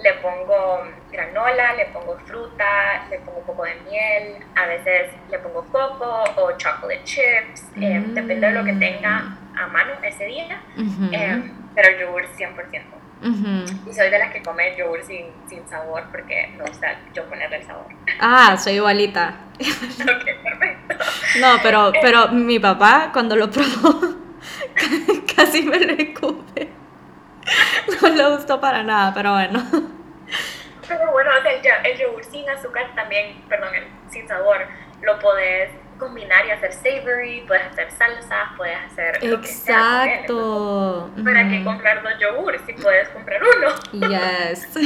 le 0.01 0.13
pongo 0.15 0.83
granola, 1.11 1.73
le 1.75 1.85
pongo 1.87 2.17
fruta, 2.25 3.07
le 3.09 3.19
pongo 3.19 3.39
un 3.39 3.45
poco 3.45 3.63
de 3.63 3.75
miel, 3.89 4.43
a 4.55 4.65
veces 4.65 5.11
le 5.29 5.39
pongo 5.39 5.63
coco 5.71 6.23
o 6.37 6.57
chocolate 6.57 7.03
chips, 7.03 7.69
eh, 7.79 7.99
mm. 7.99 8.13
depende 8.13 8.47
de 8.47 8.53
lo 8.53 8.63
que 8.63 8.73
tenga 8.73 9.37
a 9.55 9.67
mano 9.67 9.91
ese 10.03 10.25
día, 10.25 10.61
eh, 11.11 11.51
pero 11.75 11.89
el 11.89 11.99
yogur 11.99 12.23
100%. 12.37 13.01
Y 13.23 13.93
soy 13.93 14.09
de 14.09 14.17
las 14.17 14.33
que 14.33 14.41
come 14.41 14.75
yogur 14.75 15.03
sin, 15.03 15.27
sin 15.47 15.67
sabor 15.67 16.05
porque 16.11 16.49
me 16.57 16.65
gusta 16.65 16.99
yo 17.13 17.23
ponerle 17.25 17.57
el 17.57 17.63
sabor. 17.63 17.85
Ah, 18.19 18.57
soy 18.57 18.73
igualita. 18.73 19.35
ok, 19.59 20.43
perfecto. 20.43 20.95
No, 21.39 21.59
pero, 21.61 21.91
pero 22.01 22.29
mi 22.29 22.57
papá 22.57 23.11
cuando 23.13 23.35
lo 23.35 23.51
probó 23.51 24.15
casi 25.35 25.61
me 25.61 25.79
lo 25.79 25.93
no 28.01 28.09
le 28.09 28.35
gustó 28.35 28.59
para 28.59 28.83
nada, 28.83 29.13
pero 29.13 29.33
bueno. 29.33 29.59
Pero 30.87 31.11
bueno, 31.11 31.31
el, 31.37 31.91
el 31.91 31.97
yogur 31.97 32.23
sin 32.23 32.49
azúcar 32.49 32.93
también, 32.95 33.41
perdón, 33.47 33.73
el 33.75 33.87
sin 34.11 34.27
sabor, 34.27 34.67
lo 35.01 35.17
puedes 35.19 35.69
combinar 36.01 36.45
y 36.47 36.51
hacer 36.51 36.73
savory, 36.73 37.43
puedes 37.47 37.65
hacer 37.67 37.91
salsas, 37.91 38.49
puedes 38.57 38.77
hacer 38.87 39.23
lo 39.23 39.35
Exacto. 39.35 41.11
Que 41.15 41.21
sea. 41.21 41.23
¿Para 41.23 41.47
qué 41.47 41.63
comprar 41.63 42.01
dos 42.01 42.13
yogures 42.19 42.61
si 42.65 42.73
puedes 42.73 43.07
comprar 43.09 43.39
uno? 43.43 43.69
Yes. 44.09 44.67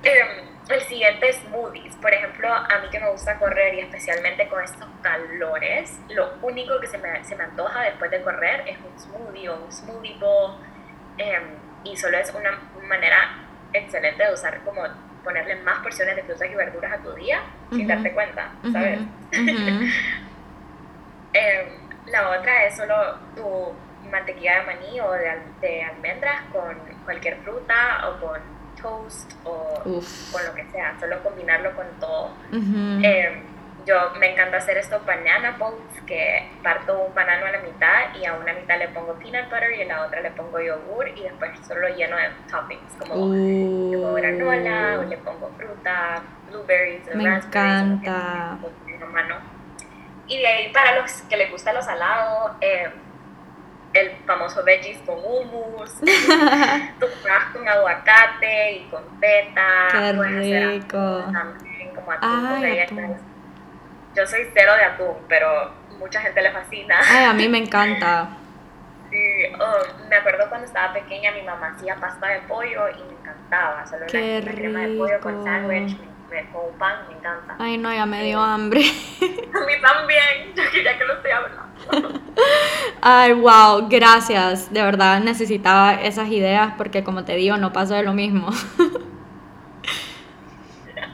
Em, 0.00 0.28
el 0.68 0.80
siguiente 0.82 1.28
es 1.28 1.36
smoothies. 1.38 1.87
Por 2.00 2.14
ejemplo, 2.14 2.52
a 2.52 2.78
mí 2.80 2.88
que 2.90 3.00
me 3.00 3.10
gusta 3.10 3.38
correr 3.38 3.74
y 3.74 3.80
especialmente 3.80 4.48
con 4.48 4.62
estos 4.62 4.86
calores, 5.02 5.98
lo 6.10 6.34
único 6.42 6.78
que 6.78 6.86
se 6.86 6.98
me, 6.98 7.24
se 7.24 7.34
me 7.34 7.44
antoja 7.44 7.82
después 7.82 8.10
de 8.10 8.22
correr 8.22 8.62
es 8.68 8.78
un 8.78 8.98
smoothie 8.98 9.48
o 9.48 9.64
un 9.64 9.72
smoothie 9.72 10.16
bowl. 10.18 10.56
Em, 11.18 11.42
y 11.84 11.96
solo 11.96 12.18
es 12.18 12.32
una 12.32 12.58
manera 12.86 13.36
excelente 13.72 14.24
de 14.24 14.32
usar 14.32 14.60
como 14.64 14.82
ponerle 15.24 15.56
más 15.56 15.80
porciones 15.80 16.16
de 16.16 16.22
frutas 16.22 16.48
y 16.50 16.54
verduras 16.54 16.92
a 16.92 17.02
tu 17.02 17.12
día 17.14 17.42
sin 17.70 17.86
darte 17.86 18.12
cuenta, 18.12 18.52
¿sabes? 18.72 19.00
Em, 21.34 21.68
la 22.06 22.30
otra 22.30 22.64
es 22.64 22.74
solo 22.74 23.18
tu 23.36 23.74
mantequilla 24.10 24.60
de 24.60 24.66
maní 24.66 25.00
o 25.00 25.12
de, 25.12 25.38
de 25.60 25.82
almendras 25.82 26.40
con 26.52 26.74
cualquier 27.04 27.36
fruta 27.42 28.08
o 28.08 28.18
con 28.18 28.40
toast 28.80 29.32
o 29.44 29.80
con 29.84 30.46
lo 30.46 30.54
que 30.54 30.64
sea, 30.70 30.98
solo 31.00 31.22
combinarlo 31.22 31.74
con 31.74 31.86
todo. 32.00 32.30
Em, 32.52 33.42
yo 33.86 33.94
me 34.18 34.32
encanta 34.32 34.58
hacer 34.58 34.76
estos 34.76 35.04
banana 35.06 35.56
boats 35.58 36.02
que 36.06 36.46
parto 36.62 37.04
un 37.04 37.14
banano 37.14 37.46
a 37.46 37.52
la 37.52 37.60
mitad 37.60 38.14
y 38.20 38.26
a 38.26 38.34
una 38.34 38.52
mitad 38.52 38.78
le 38.78 38.88
pongo 38.88 39.14
peanut 39.14 39.46
butter 39.48 39.72
y 39.78 39.82
a 39.82 39.86
la 39.86 40.06
otra 40.06 40.20
le 40.20 40.30
pongo 40.32 40.60
yogur 40.60 41.08
y 41.08 41.22
después 41.22 41.52
solo 41.66 41.88
lleno 41.88 42.16
de 42.16 42.28
toppings 42.50 42.92
como 42.98 43.14
uh. 43.14 44.14
granola 44.14 44.98
o 45.00 45.04
le 45.04 45.16
pongo 45.18 45.50
fruta, 45.56 46.22
blueberries, 46.50 47.14
me 47.14 47.24
encanta. 47.24 48.58
Y 50.26 50.38
de 50.38 50.46
ahí 50.46 50.72
para 50.72 51.00
los 51.00 51.22
que 51.22 51.38
les 51.38 51.50
gusta 51.50 51.72
lo 51.72 51.80
salado, 51.80 52.56
eh, 52.60 52.90
el 53.94 54.10
famoso 54.26 54.62
veggies 54.64 54.98
con 55.06 55.16
hummus, 55.18 55.94
tu 57.00 57.06
con 57.52 57.68
aguacate 57.68 58.72
y 58.72 58.88
con 58.90 59.02
feta. 59.18 59.88
Qué 59.92 60.12
rico. 60.12 61.24
También 61.32 61.94
como 61.94 62.12
atún. 62.12 63.16
Yo 64.14 64.26
soy 64.26 64.48
cero 64.54 64.72
de 64.74 64.84
atún, 64.84 65.16
pero 65.28 65.72
mucha 65.98 66.20
gente 66.20 66.42
le 66.42 66.50
fascina. 66.50 67.00
Ay, 67.08 67.24
a 67.24 67.32
mí 67.32 67.48
me 67.48 67.58
encanta. 67.58 68.28
Sí, 69.10 69.16
oh, 69.58 70.06
me 70.10 70.16
acuerdo 70.16 70.46
cuando 70.50 70.66
estaba 70.66 70.92
pequeña 70.92 71.32
mi 71.32 71.40
mamá 71.40 71.68
hacía 71.74 71.96
pasta 71.96 72.26
de 72.26 72.40
pollo 72.40 72.90
y 72.90 73.02
me 73.04 73.18
encantaba. 73.18 73.86
Solo 73.86 74.04
Qué 74.06 74.42
rico. 74.42 74.54
crema 74.54 74.80
de 74.80 74.98
pollo 74.98 75.20
con 75.20 75.44
sándwich, 75.44 75.96
con 76.52 76.78
pan, 76.78 77.08
me 77.08 77.14
encanta. 77.14 77.56
Ay, 77.58 77.78
no, 77.78 77.90
ya 77.90 78.04
me 78.04 78.22
dio 78.24 78.38
hambre. 78.42 78.80
a 78.80 79.60
mí 79.64 79.80
también, 79.80 80.54
ya 80.84 80.98
que 80.98 81.04
lo 81.06 81.14
estoy 81.14 81.30
hablando. 81.30 81.67
Ay, 83.00 83.32
wow, 83.32 83.88
gracias. 83.88 84.72
De 84.72 84.82
verdad 84.82 85.20
necesitaba 85.20 85.94
esas 85.94 86.28
ideas 86.30 86.74
porque 86.76 87.04
como 87.04 87.24
te 87.24 87.36
digo, 87.36 87.56
no 87.56 87.72
paso 87.72 87.94
de 87.94 88.02
lo 88.02 88.12
mismo. 88.12 88.48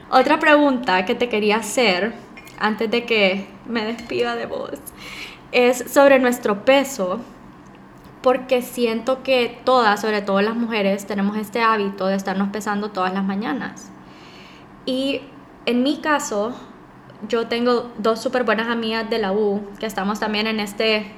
Otra 0.09 0.39
pregunta 0.39 1.05
que 1.05 1.15
te 1.15 1.29
quería 1.29 1.57
hacer 1.57 2.13
antes 2.59 2.89
de 2.89 3.05
que 3.05 3.47
me 3.67 3.83
despida 3.83 4.35
de 4.35 4.45
vos 4.45 4.71
es 5.51 5.91
sobre 5.91 6.19
nuestro 6.19 6.65
peso 6.65 7.19
porque 8.21 8.61
siento 8.61 9.23
que 9.23 9.61
todas, 9.63 10.01
sobre 10.01 10.21
todo 10.21 10.41
las 10.41 10.55
mujeres, 10.55 11.05
tenemos 11.05 11.37
este 11.37 11.61
hábito 11.61 12.07
de 12.07 12.15
estarnos 12.15 12.49
pesando 12.49 12.89
todas 12.89 13.13
las 13.13 13.23
mañanas. 13.23 13.91
Y 14.85 15.21
en 15.65 15.83
mi 15.83 15.97
caso, 15.97 16.55
yo 17.27 17.47
tengo 17.47 17.91
dos 17.97 18.21
súper 18.21 18.43
buenas 18.43 18.67
amigas 18.67 19.09
de 19.09 19.19
la 19.19 19.31
U 19.31 19.61
que 19.79 19.85
estamos 19.85 20.19
también 20.19 20.47
en, 20.47 20.59
este, 20.59 21.11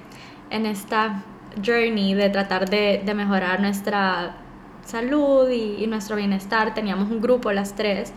en 0.49 0.65
esta 0.65 1.23
journey 1.63 2.13
de 2.13 2.29
tratar 2.29 2.69
de, 2.69 3.01
mejorar 3.15 3.59
nuestra 3.59 4.37
salud 4.85 5.49
y, 5.49 5.85
nuestro 5.87 6.15
bienestar. 6.15 6.73
Teníamos 6.73 7.09
un 7.09 7.21
grupo 7.21 7.51
las 7.51 7.75
tres 7.75 8.13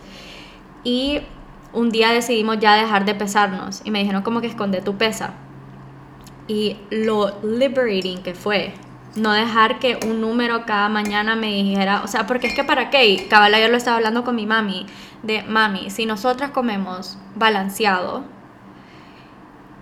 y 0.83 1.21
un 1.73 1.89
día 1.89 2.11
decidimos 2.11 2.59
ya 2.59 2.75
dejar 2.75 3.05
de 3.05 3.15
pesarnos 3.15 3.81
y 3.83 3.91
me 3.91 3.99
dijeron 3.99 4.23
como 4.23 4.41
que 4.41 4.47
esconde 4.47 4.81
tu 4.81 4.95
pesa. 4.97 5.33
Y 6.47 6.77
lo 6.89 7.39
liberating 7.43 8.23
que 8.23 8.33
fue 8.33 8.73
no 9.15 9.33
dejar 9.33 9.79
que 9.79 9.99
un 10.05 10.21
número 10.21 10.65
cada 10.65 10.89
mañana 10.89 11.35
me 11.35 11.47
dijera, 11.47 12.01
o 12.03 12.07
sea, 12.07 12.27
porque 12.27 12.47
es 12.47 12.53
que 12.53 12.63
para 12.63 12.89
qué, 12.89 13.27
cabal 13.29 13.53
ayer 13.53 13.69
lo 13.69 13.77
estaba 13.77 13.97
hablando 13.97 14.23
con 14.23 14.35
mi 14.35 14.45
mami, 14.45 14.85
de 15.23 15.43
mami, 15.43 15.89
si 15.89 16.05
nosotras 16.05 16.51
comemos 16.51 17.17
balanceado, 17.35 18.23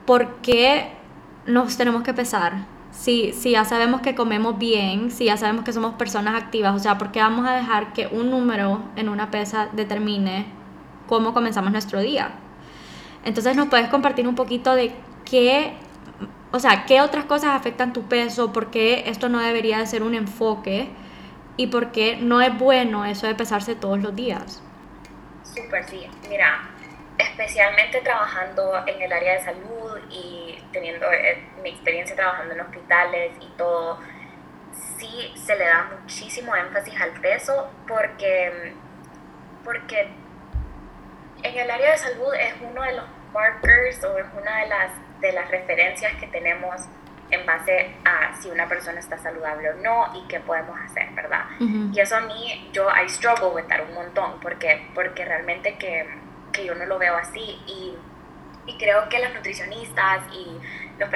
¿por 0.06 0.36
qué 0.42 1.00
nos 1.50 1.78
tenemos 1.78 2.04
que 2.04 2.14
pesar. 2.14 2.66
Si, 2.92 3.34
si 3.34 3.52
ya 3.52 3.66
sabemos 3.66 4.02
que 4.02 4.16
comemos 4.16 4.58
bien, 4.58 5.12
si 5.12 5.26
ya 5.26 5.38
sabemos 5.38 5.64
que 5.64 5.74
somos 5.74 5.94
personas 5.96 6.42
activas, 6.42 6.76
o 6.76 6.80
sea, 6.80 6.98
¿por 6.98 7.12
qué 7.12 7.20
vamos 7.20 7.48
a 7.48 7.54
dejar 7.54 7.94
que 7.94 8.08
un 8.08 8.30
número 8.30 8.82
en 8.96 9.10
una 9.10 9.32
pesa 9.32 9.70
determine 9.74 10.46
cómo 11.08 11.34
comenzamos 11.34 11.72
nuestro 11.72 12.02
día? 12.02 12.32
Entonces, 13.24 13.56
¿nos 13.56 13.68
puedes 13.68 13.90
compartir 13.90 14.28
un 14.28 14.36
poquito 14.36 14.76
de 14.76 14.94
qué, 15.26 15.74
o 16.52 16.60
sea, 16.60 16.86
qué 16.86 17.02
otras 17.02 17.26
cosas 17.26 17.52
afectan 17.52 17.94
tu 17.94 18.04
peso? 18.04 18.52
¿Por 18.52 18.72
qué 18.72 19.04
esto 19.08 19.30
no 19.30 19.40
debería 19.40 19.80
de 19.80 19.88
ser 19.88 20.04
un 20.04 20.16
enfoque? 20.16 20.90
¿Y 21.58 21.68
por 21.68 21.92
qué 21.92 22.18
no 22.18 22.42
es 22.42 22.58
bueno 22.58 23.06
eso 23.06 23.28
de 23.28 23.36
pesarse 23.36 23.76
todos 23.76 24.02
los 24.02 24.16
días? 24.16 24.62
Súper, 25.54 25.84
sí. 25.86 26.10
Mira, 26.28 26.70
especialmente 27.18 28.02
trabajando 28.02 28.84
en 28.88 29.02
el 29.02 29.12
área 29.12 29.34
de 29.34 29.40
salud 29.42 30.00
y 30.10 30.64
teniendo 30.72 31.12
eh, 31.12 31.44
mi 31.62 31.70
experiencia 31.72 32.16
trabajando 32.16 32.54
en 32.54 32.62
hospitales 32.62 33.32
y 33.42 33.48
todo, 33.58 34.00
sí 34.98 35.34
se 35.36 35.56
le 35.56 35.66
da 35.66 35.92
muchísimo 36.00 36.56
énfasis 36.56 37.00
al 37.02 37.12
peso 37.20 37.70
porque, 37.88 38.74
porque 39.64 40.10
en 41.44 41.58
el 41.58 41.72
área 41.72 41.92
de 41.92 41.98
salud 41.98 42.34
es 42.34 42.54
uno 42.62 42.82
de 42.82 42.94
los 42.94 43.06
markers 43.34 44.04
o 44.04 44.18
es 44.18 44.26
una 44.40 44.60
de 44.60 44.68
las, 44.68 44.92
de 45.22 45.32
las 45.34 45.50
referencias 45.52 46.14
que 46.16 46.28
tenemos 46.28 46.76
en 47.32 47.46
base 47.46 47.96
a 48.06 48.36
si 48.42 48.50
una 48.50 48.68
persona 48.68 49.00
está 49.00 49.18
saludable 49.18 49.70
o 49.70 49.74
no 49.76 50.12
y 50.16 50.28
qué 50.28 50.40
podemos 50.40 50.80
hacer, 50.80 51.10
¿verdad? 51.14 51.46
Y 51.60 52.00
eso 52.00 52.16
a 52.16 52.22
mí, 52.22 52.70
yo, 52.74 52.88
I 52.90 53.08
struggle 53.08 53.50
with 53.50 53.66
that 53.68 53.82
un 53.88 53.94
montón, 53.94 54.40
porque, 54.42 54.90
porque 54.96 55.26
realmente 55.26 55.78
que, 55.78 56.08
que 56.52 56.66
yo 56.66 56.76
no 56.76 56.86
lo 56.86 56.98
veo 56.98 57.16
así 57.16 57.62
y, 57.68 57.96
y, 58.66 58.78
creo 58.78 59.08
que 59.10 59.20
los 59.20 59.34
nutricionistas 59.34 60.24
y 60.34 60.60
los 61.00 61.10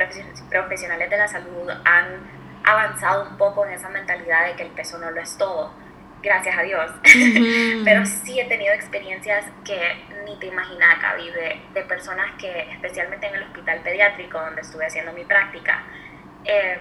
profesionales 0.50 1.10
de 1.10 1.18
la 1.18 1.28
salud 1.28 1.70
han 1.86 2.44
avanzado 2.64 3.30
un 3.30 3.38
poco 3.38 3.66
en 3.66 3.74
esa 3.74 3.90
mentalidad 3.90 4.48
de 4.48 4.56
que 4.56 4.64
el 4.64 4.72
peso 4.72 4.98
no 4.98 5.12
lo 5.12 5.20
es 5.20 5.38
todo, 5.38 5.74
gracias 6.22 6.58
a 6.58 6.62
Dios, 6.62 6.92
pero 7.84 8.06
sí 8.06 8.40
he 8.40 8.46
tenido 8.46 8.74
experiencias 8.74 9.46
que 9.66 9.78
ni 10.26 10.38
te 10.40 10.48
imaginas, 10.48 11.02
Gaby, 11.02 11.30
de, 11.32 11.62
de 11.74 11.82
personas 11.84 12.32
que, 12.40 12.72
especialmente 12.72 13.28
en 13.28 13.36
el 13.36 13.44
hospital 13.44 13.82
pediátrico 13.84 14.40
donde 14.40 14.62
estuve 14.62 14.86
haciendo 14.86 15.12
mi 15.12 15.26
práctica, 15.26 15.84
Em, 16.46 16.80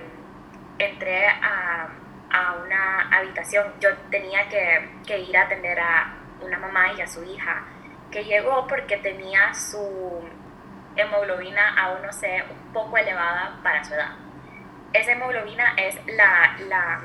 entré 0.79 1.27
a, 1.27 1.88
a, 2.31 2.53
una 2.64 3.09
habitación. 3.16 3.72
Yo 3.81 3.90
tenía 4.11 4.48
que, 4.48 4.90
que, 5.07 5.18
ir 5.20 5.37
a 5.37 5.42
atender 5.42 5.79
a 5.79 6.14
una 6.40 6.59
mamá 6.59 6.92
y 6.92 7.01
a 7.01 7.07
su 7.07 7.22
hija, 7.22 7.64
que 8.11 8.25
llegó 8.25 8.66
porque 8.66 8.96
tenía 8.96 9.55
su 9.55 10.22
hemoglobina 10.96 11.75
aún 11.81 12.03
no 12.03 12.12
sé, 12.12 12.44
un 12.51 12.72
poco 12.72 12.96
elevada 12.96 13.59
para 13.62 13.85
su 13.85 13.94
edad. 13.94 14.16
Esa 14.92 15.12
hemoglobina 15.12 15.75
es 15.77 15.98
la, 16.07 16.57
la 16.68 17.01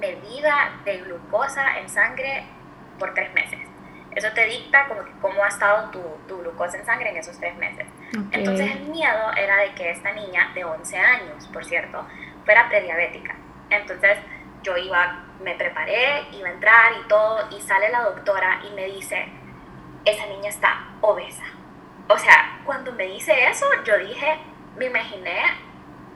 medida 0.00 0.72
de 0.84 0.98
glucosa 0.98 1.78
en 1.78 1.88
sangre 1.88 2.44
por 2.98 3.14
tres 3.14 3.32
meses. 3.32 3.60
Eso 4.14 4.28
te 4.32 4.46
dicta 4.46 4.86
como 4.86 5.02
cómo 5.20 5.44
ha 5.44 5.48
estado 5.48 5.90
tu, 5.90 6.00
tu, 6.28 6.38
glucosa 6.38 6.78
en 6.78 6.86
sangre 6.86 7.10
en 7.10 7.16
esos 7.16 7.38
tres 7.38 7.56
meses. 7.56 7.86
Entonces 8.32 8.70
el 8.70 8.84
miedo 8.84 9.32
era 9.36 9.56
de 9.58 9.74
que 9.74 9.90
esta 9.90 10.12
niña 10.12 10.50
de 10.54 10.64
11 10.64 10.98
años, 10.98 11.48
por 11.52 11.64
cierto, 11.64 12.06
fuera 12.44 12.68
prediabética. 12.68 13.34
Entonces 13.70 14.18
yo 14.62 14.76
iba, 14.76 15.24
me 15.42 15.54
preparé, 15.54 16.26
iba 16.32 16.48
a 16.48 16.52
entrar 16.52 16.92
y 17.04 17.08
todo, 17.08 17.48
y 17.56 17.60
sale 17.60 17.90
la 17.90 18.02
doctora 18.02 18.60
y 18.68 18.74
me 18.74 18.86
dice, 18.86 19.26
esa 20.04 20.26
niña 20.26 20.48
está 20.48 20.88
obesa. 21.00 21.44
O 22.08 22.18
sea, 22.18 22.60
cuando 22.64 22.92
me 22.92 23.04
dice 23.04 23.32
eso, 23.48 23.66
yo 23.84 23.98
dije, 23.98 24.38
me 24.76 24.86
imaginé 24.86 25.42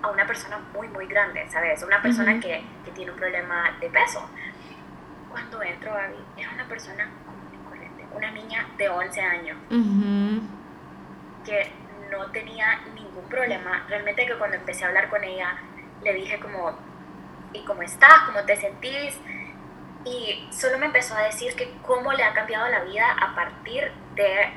a 0.03 0.09
una 0.09 0.27
persona 0.27 0.59
muy, 0.73 0.89
muy 0.89 1.07
grande, 1.07 1.49
¿sabes? 1.49 1.83
Una 1.83 2.01
persona 2.01 2.39
que, 2.41 2.63
que, 2.85 2.91
tiene 2.93 3.11
un 3.11 3.17
problema 3.17 3.77
de 3.81 3.89
peso. 3.89 4.29
Cuando 5.31 5.63
entro, 5.63 5.93
Gaby, 5.93 6.17
era 6.37 6.51
una 6.53 6.69
persona 6.69 7.09
una 8.19 8.31
niña 8.33 8.67
de 8.77 8.89
11 8.89 9.21
años 9.21 9.57
que 11.45 11.71
no 12.11 12.31
tenía 12.31 12.81
ningún 12.95 13.25
problema. 13.29 13.85
Realmente 13.89 14.27
que 14.27 14.35
cuando 14.35 14.57
empecé 14.57 14.85
a 14.85 14.89
hablar 14.89 15.09
con 15.09 15.23
ella, 15.25 15.57
le 16.03 16.15
dije 16.15 16.39
como, 16.41 16.79
¿y 17.53 17.65
cómo 17.65 17.83
estás? 17.83 18.21
¿Cómo 18.27 18.45
te 18.45 18.57
sentís? 18.57 19.19
Y 20.05 20.49
solo 20.53 20.79
me 20.79 20.87
empezó 20.87 21.15
a 21.17 21.23
decir 21.23 21.55
que 21.55 21.73
cómo 21.83 22.13
le 22.13 22.25
ha 22.25 22.33
cambiado 22.33 22.69
la 22.69 22.81
vida 22.85 23.11
a 23.13 23.35
partir 23.35 23.93
de 24.15 24.53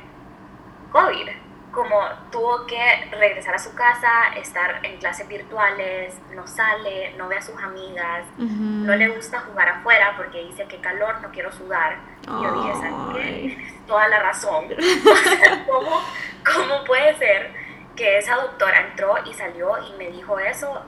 COVID 0.92 1.30
como 1.72 1.98
tuvo 2.32 2.66
que 2.68 3.10
regresar 3.12 3.56
a 3.56 3.60
su 3.60 3.74
casa, 3.74 4.10
estar 4.36 4.86
en 4.86 4.98
clases 4.98 5.28
virtuales, 5.28 6.20
no 6.36 6.46
sale, 6.46 7.14
no 7.18 7.28
ve 7.28 7.38
a 7.38 7.42
sus 7.42 7.62
amigas, 7.62 8.26
no 8.38 8.96
le 8.96 9.10
gusta 9.10 9.40
jugar 9.40 9.70
afuera 9.70 10.14
porque 10.18 10.44
dice 10.44 10.66
que 10.68 10.80
calor, 10.82 11.22
no 11.22 11.32
quiero 11.32 11.52
sudar. 11.52 11.98
Y 12.24 12.28
yo 12.28 12.62
dije, 12.62 12.74
¿sabes 12.74 12.94
qué? 13.16 13.74
Toda 13.88 14.08
la 14.08 14.20
razón. 14.20 14.66
¿cómo, 15.68 16.02
¿cómo, 16.46 16.84
puede 16.86 17.16
ser 17.18 17.52
que 17.96 18.18
esa 18.18 18.36
doctora 18.36 18.88
entró 18.88 19.16
y 19.26 19.34
salió 19.34 19.72
y 19.88 19.98
me 19.98 20.10
dijo 20.12 20.40
eso? 20.40 20.84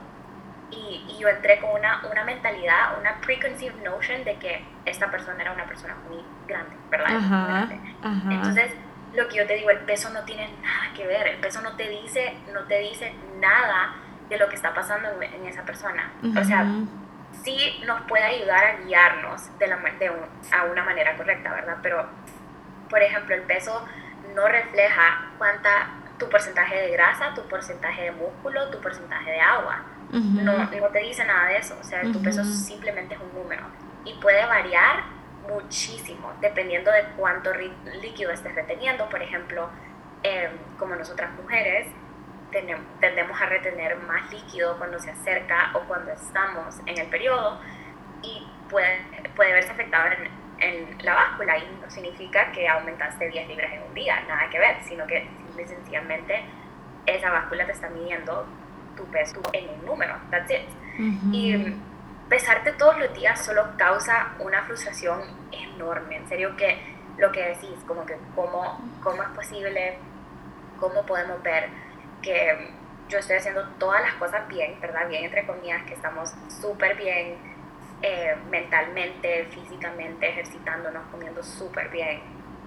Y, 0.70 1.04
y 1.08 1.18
yo 1.20 1.28
entré 1.28 1.60
con 1.60 1.70
una, 1.70 2.02
una 2.10 2.24
mentalidad, 2.24 2.98
una 2.98 3.20
preconceived 3.20 3.82
notion 3.82 4.24
de 4.24 4.36
que 4.36 4.64
esta 4.84 5.10
persona 5.10 5.42
era 5.42 5.52
una 5.52 5.66
persona 5.66 5.96
muy 6.08 6.22
grande, 6.46 6.74
¿verdad? 6.90 7.16
Ajá, 7.16 7.68
Ajá. 8.02 8.32
Entonces, 8.32 8.72
lo 9.14 9.28
que 9.28 9.36
yo 9.36 9.46
te 9.46 9.54
digo, 9.54 9.70
el 9.70 9.80
peso 9.80 10.10
no 10.10 10.22
tiene 10.24 10.48
nada 10.62 10.92
que 10.94 11.06
ver, 11.06 11.26
el 11.28 11.38
peso 11.38 11.60
no 11.62 11.76
te 11.76 11.88
dice, 11.88 12.36
no 12.52 12.64
te 12.64 12.80
dice 12.80 13.14
nada 13.38 13.94
de 14.28 14.38
lo 14.38 14.48
que 14.48 14.56
está 14.56 14.74
pasando 14.74 15.08
en, 15.22 15.46
esa 15.46 15.62
persona. 15.64 16.12
O 16.36 16.44
sea, 16.44 16.66
sí 17.42 17.82
nos 17.86 18.02
puede 18.02 18.24
ayudar 18.24 18.64
a 18.64 18.76
guiarnos 18.84 19.58
de, 19.58 19.66
la, 19.66 19.76
de 19.76 20.12
a 20.52 20.64
una 20.64 20.84
manera 20.84 21.16
correcta, 21.16 21.52
¿verdad? 21.52 21.78
Pero, 21.82 22.06
por 22.88 23.02
ejemplo, 23.02 23.34
el 23.34 23.42
peso 23.42 23.86
no 24.34 24.46
refleja 24.46 25.32
cuánta 25.38 25.88
tu 26.18 26.28
porcentaje 26.28 26.76
de 26.76 26.90
grasa, 26.90 27.34
tu 27.34 27.42
porcentaje 27.48 28.02
de 28.02 28.12
músculo, 28.12 28.70
tu 28.70 28.80
porcentaje 28.80 29.30
de 29.32 29.40
agua. 29.40 29.82
no, 30.10 30.58
no 30.58 30.88
te 30.88 30.98
dice 31.00 31.24
nada 31.24 31.48
de 31.48 31.58
eso, 31.58 31.76
o 31.80 31.84
sea, 31.84 32.02
tu 32.02 32.22
peso 32.22 32.44
simplemente 32.44 33.14
es 33.14 33.20
un 33.20 33.34
número 33.34 33.64
y 34.04 34.14
puede 34.14 34.44
variar 34.46 35.04
muchísimo, 35.48 36.32
dependiendo 36.40 36.90
de 36.90 37.04
cuánto 37.16 37.50
líquido 38.00 38.30
estés 38.30 38.54
reteniendo. 38.54 39.08
Por 39.08 39.22
ejemplo, 39.22 39.68
em, 40.22 40.50
como 40.78 40.94
nosotras 40.94 41.32
mujeres, 41.34 41.88
tendemos 43.00 43.40
a 43.40 43.46
retener 43.46 43.96
más 43.96 44.30
líquido 44.32 44.76
cuando 44.78 44.98
se 44.98 45.10
acerca 45.10 45.70
o 45.74 45.80
cuando 45.80 46.12
estamos 46.12 46.80
en 46.86 46.98
el 46.98 47.06
periodo 47.08 47.60
y 48.22 48.46
puede, 48.70 48.98
puede 49.34 49.52
verse 49.52 49.70
afectado 49.70 50.12
en, 50.12 50.30
en 50.60 51.04
la 51.04 51.14
báscula 51.14 51.58
y 51.58 51.78
no 51.82 51.90
significa 51.90 52.50
que 52.52 52.68
aumentaste 52.68 53.28
10 53.28 53.48
libras 53.48 53.72
en 53.72 53.82
un 53.82 53.94
día, 53.94 54.20
nada 54.28 54.48
que 54.50 54.58
ver, 54.58 54.76
sino 54.82 55.06
que 55.06 55.26
simple 55.46 55.66
sencillamente 55.66 56.44
esa 57.06 57.30
báscula 57.30 57.66
te 57.66 57.72
está 57.72 57.88
midiendo 57.90 58.46
tu 58.96 59.04
peso 59.06 59.40
en 59.52 59.68
un 59.68 59.86
número, 59.86 60.14
that's 60.30 60.50
it. 60.50 60.68
Y 61.32 61.74
pesarte 62.28 62.72
todos 62.72 62.98
los 62.98 63.12
días 63.14 63.44
solo 63.44 63.64
causa 63.76 64.32
una 64.38 64.62
frustración 64.62 65.20
enorme. 65.50 66.16
En 66.16 66.28
serio 66.28 66.56
que 66.56 66.78
lo 67.18 67.30
que 67.32 67.48
decís, 67.48 67.76
como 67.86 68.06
que 68.06 68.16
cómo, 68.34 68.80
cómo 69.02 69.22
es 69.22 69.28
posible, 69.30 69.98
cómo 70.78 71.04
podemos 71.04 71.42
ver 71.42 71.68
que 72.24 72.70
yo 73.08 73.18
estoy 73.18 73.36
haciendo 73.36 73.62
todas 73.78 74.00
las 74.02 74.14
cosas 74.14 74.48
bien, 74.48 74.80
¿verdad? 74.80 75.06
Bien 75.08 75.24
entre 75.24 75.46
comillas, 75.46 75.84
que 75.84 75.94
estamos 75.94 76.34
súper 76.48 76.96
bien 76.96 77.36
eh, 78.02 78.34
mentalmente, 78.50 79.44
físicamente, 79.50 80.28
ejercitándonos, 80.28 81.06
comiendo 81.10 81.42
súper 81.42 81.90
bien 81.90 82.22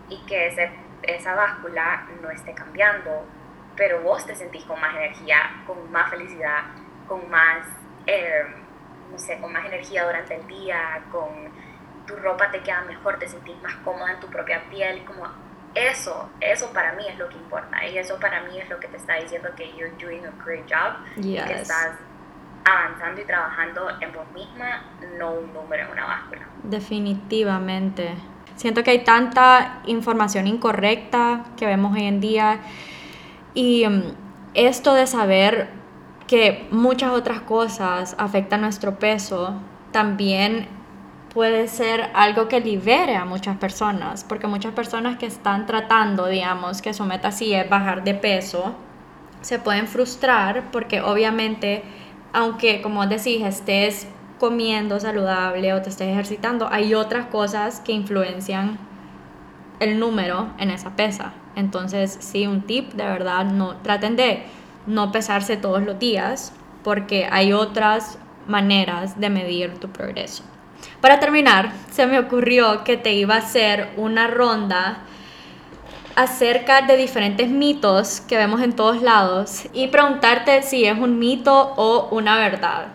y 0.09 0.23
que 0.25 0.47
ese, 0.47 0.69
esa 1.01 1.33
báscula 1.35 2.07
no 2.21 2.29
esté 2.29 2.53
cambiando, 2.53 3.25
pero 3.75 4.01
vos 4.01 4.25
te 4.25 4.35
sentís 4.35 4.63
con 4.65 4.79
más 4.79 4.95
energía, 4.95 5.63
con 5.65 5.91
más 5.91 6.09
felicidad, 6.09 6.63
con 7.07 7.29
más... 7.29 7.65
Eh, 8.05 8.45
no 9.11 9.17
sé, 9.17 9.39
con 9.39 9.53
más 9.53 9.65
energía 9.65 10.05
durante 10.05 10.35
el 10.35 10.45
día, 10.47 11.01
con 11.11 11.29
tu 12.05 12.15
ropa 12.17 12.51
te 12.51 12.61
queda 12.61 12.81
mejor, 12.81 13.17
te 13.19 13.27
sentís 13.27 13.55
más 13.61 13.75
cómoda 13.77 14.11
en 14.13 14.19
tu 14.19 14.27
propia 14.27 14.63
piel, 14.69 15.03
como 15.05 15.25
eso, 15.77 16.29
eso 16.41 16.71
para 16.73 16.93
mí 16.93 17.03
es 17.07 17.17
lo 17.17 17.29
que 17.29 17.35
importa 17.35 17.85
y 17.85 17.97
eso 17.97 18.19
para 18.19 18.41
mí 18.43 18.57
es 18.59 18.69
lo 18.69 18.79
que 18.79 18.87
te 18.87 18.97
está 18.97 19.15
diciendo 19.15 19.49
que 19.55 19.71
you're 19.77 19.93
doing 19.99 20.25
a 20.25 20.43
great 20.43 20.65
job 20.69 20.95
y 21.17 21.35
que 21.35 21.53
estás 21.53 21.91
avanzando 22.65 23.21
y 23.21 23.25
trabajando 23.25 23.89
en 24.01 24.11
vos 24.11 24.29
misma, 24.33 24.83
no 25.17 25.31
un 25.31 25.53
número 25.53 25.83
en 25.83 25.91
una 25.91 26.05
báscula. 26.05 26.41
Definitivamente. 26.63 28.15
Siento 28.55 28.83
que 28.83 28.91
hay 28.91 29.03
tanta 29.03 29.81
información 29.85 30.47
incorrecta 30.47 31.45
que 31.55 31.65
vemos 31.65 31.95
hoy 31.95 32.05
en 32.05 32.19
día 32.19 32.59
y 33.53 33.87
mm, 33.87 34.15
esto 34.53 34.95
de 34.95 35.07
saber 35.07 35.69
que 36.27 36.67
muchas 36.71 37.11
otras 37.11 37.41
cosas 37.41 38.15
afectan 38.17 38.61
nuestro 38.61 38.99
peso, 38.99 39.53
también 39.91 40.67
puede 41.37 41.67
ser 41.67 42.09
algo 42.15 42.47
que 42.47 42.59
libere 42.59 43.15
a 43.15 43.23
muchas 43.23 43.57
personas, 43.57 44.23
porque 44.23 44.47
muchas 44.47 44.73
personas 44.73 45.19
que 45.19 45.27
están 45.27 45.67
tratando, 45.67 46.25
digamos, 46.25 46.81
que 46.81 46.95
su 46.95 47.03
meta 47.03 47.31
sí 47.31 47.53
es 47.53 47.69
bajar 47.69 48.03
de 48.03 48.15
peso, 48.15 48.73
se 49.41 49.59
pueden 49.59 49.85
frustrar 49.85 50.71
porque 50.71 50.99
obviamente, 50.99 51.83
aunque 52.33 52.81
como 52.81 53.05
decís, 53.05 53.43
estés 53.43 54.07
comiendo 54.39 54.99
saludable 54.99 55.75
o 55.75 55.81
te 55.83 55.89
estés 55.89 56.07
ejercitando, 56.07 56.69
hay 56.71 56.95
otras 56.95 57.27
cosas 57.27 57.81
que 57.81 57.91
influencian 57.91 58.79
el 59.79 59.99
número 59.99 60.47
en 60.57 60.71
esa 60.71 60.95
pesa. 60.95 61.33
Entonces, 61.55 62.17
sí, 62.19 62.47
un 62.47 62.63
tip 62.63 62.93
de 62.93 63.03
verdad, 63.03 63.45
no 63.45 63.75
traten 63.83 64.15
de 64.15 64.41
no 64.87 65.11
pesarse 65.11 65.55
todos 65.55 65.83
los 65.83 65.99
días 65.99 66.51
porque 66.83 67.27
hay 67.29 67.53
otras 67.53 68.17
maneras 68.47 69.19
de 69.19 69.29
medir 69.29 69.77
tu 69.77 69.89
progreso. 69.89 70.43
Para 71.01 71.19
terminar, 71.19 71.71
se 71.91 72.07
me 72.07 72.19
ocurrió 72.19 72.83
que 72.83 72.97
te 72.97 73.13
iba 73.13 73.35
a 73.35 73.39
hacer 73.39 73.89
una 73.97 74.27
ronda 74.27 74.99
acerca 76.15 76.81
de 76.81 76.97
diferentes 76.97 77.47
mitos 77.47 78.21
que 78.21 78.37
vemos 78.37 78.61
en 78.61 78.75
todos 78.75 79.03
lados 79.03 79.67
y 79.71 79.89
preguntarte 79.89 80.63
si 80.63 80.85
es 80.85 80.97
un 80.97 81.19
mito 81.19 81.73
o 81.75 82.09
una 82.09 82.37
verdad. 82.37 82.87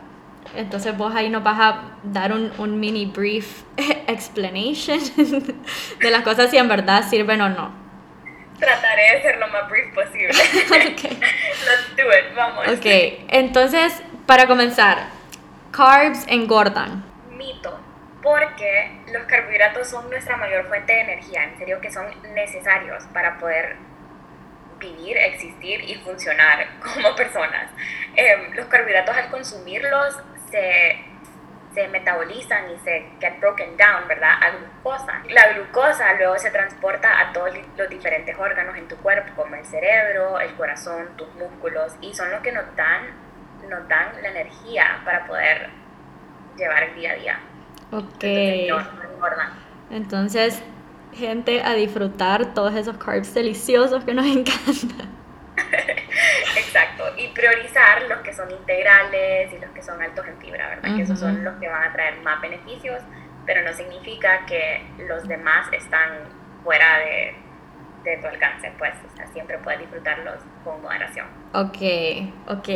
Entonces 0.56 0.96
vos 0.96 1.14
ahí 1.14 1.30
nos 1.30 1.44
vas 1.44 1.58
a 1.60 1.82
dar 2.02 2.32
un, 2.32 2.52
un 2.58 2.80
mini 2.80 3.06
brief 3.06 3.62
explanation 4.08 4.98
de 6.00 6.10
las 6.10 6.22
cosas 6.22 6.50
si 6.50 6.58
en 6.58 6.66
verdad 6.66 7.08
sirven 7.08 7.40
o 7.40 7.48
no. 7.48 7.72
Trataré 8.58 9.16
de 9.16 9.22
ser 9.22 9.38
lo 9.38 9.46
más 9.48 9.68
brief 9.70 9.94
posible. 9.94 10.30
okay. 10.92 11.18
Let's 11.20 11.96
do 11.96 12.02
it, 12.02 12.34
vamos. 12.34 12.66
Ok, 12.68 12.86
entonces 13.28 14.02
para 14.26 14.46
comenzar, 14.48 15.06
carbs 15.70 16.24
engordan. 16.26 17.04
Mito, 17.30 17.78
porque 18.22 19.00
los 19.12 19.24
carbohidratos 19.24 19.88
son 19.88 20.08
nuestra 20.08 20.36
mayor 20.36 20.66
fuente 20.68 20.92
de 20.92 21.00
energía, 21.00 21.44
en 21.44 21.58
serio 21.58 21.80
que 21.80 21.90
son 21.90 22.06
necesarios 22.34 23.04
para 23.12 23.38
poder 23.38 23.76
vivir, 24.78 25.16
existir 25.16 25.80
y 25.82 25.96
funcionar 25.96 26.66
como 26.94 27.14
personas. 27.16 27.70
Em, 28.14 28.54
los 28.54 28.66
carbohidratos 28.66 29.16
al 29.16 29.30
consumirlos 29.30 30.16
se, 30.50 31.04
se 31.74 31.88
metabolizan 31.88 32.70
y 32.70 32.78
se 32.78 33.06
get 33.20 33.40
broken 33.40 33.76
down, 33.76 34.06
¿verdad? 34.06 34.32
A 34.40 34.50
glucosa. 34.50 35.22
La 35.28 35.52
glucosa 35.52 36.14
luego 36.14 36.38
se 36.38 36.50
transporta 36.50 37.20
a 37.20 37.32
todos 37.32 37.50
los 37.76 37.88
diferentes 37.88 38.36
órganos 38.38 38.76
en 38.76 38.86
tu 38.88 38.96
cuerpo, 38.98 39.32
como 39.34 39.54
el 39.56 39.64
cerebro, 39.64 40.38
el 40.38 40.54
corazón, 40.54 41.16
tus 41.16 41.32
músculos, 41.34 41.96
y 42.00 42.14
son 42.14 42.30
los 42.30 42.40
que 42.40 42.52
nos 42.52 42.76
dan, 42.76 43.06
nos 43.68 43.88
dan 43.88 44.20
la 44.22 44.28
energía 44.28 45.00
para 45.04 45.26
poder 45.26 45.70
llevar 46.56 46.82
el 46.84 46.94
día 46.94 47.12
a 47.12 47.14
día. 47.14 47.40
Ok. 47.92 48.24
Entonces, 49.90 50.62
gente, 51.12 51.62
a 51.62 51.74
disfrutar 51.74 52.54
todos 52.54 52.74
esos 52.74 52.96
carbs 52.96 53.34
deliciosos 53.34 54.02
que 54.04 54.14
nos 54.14 54.26
encantan. 54.36 55.12
Exacto, 56.56 57.04
y 57.18 57.28
priorizar 57.28 58.02
los 58.08 58.20
que 58.20 58.32
son 58.32 58.50
integrales 58.50 59.52
y 59.52 59.58
los 59.58 59.70
que 59.72 59.82
son 59.82 60.00
altos 60.02 60.26
en 60.26 60.38
fibra, 60.38 60.68
¿verdad? 60.68 60.96
Que 60.96 61.02
esos 61.02 61.18
son 61.18 61.44
los 61.44 61.54
que 61.60 61.68
van 61.68 61.84
a 61.84 61.92
traer 61.92 62.20
más 62.22 62.40
beneficios, 62.40 63.02
pero 63.44 63.62
no 63.62 63.72
significa 63.74 64.46
que 64.46 64.86
los 65.06 65.28
demás 65.28 65.66
están 65.72 66.20
fuera 66.64 66.98
de, 67.00 67.34
de 68.04 68.16
tu 68.16 68.26
alcance, 68.26 68.72
pues, 68.78 68.94
o 69.12 69.16
sea, 69.16 69.26
siempre 69.28 69.58
puedes 69.58 69.80
disfrutarlos 69.80 70.36
con 70.64 70.80
moderación. 70.80 71.26
Ok, 71.52 72.48
ok. 72.48 72.68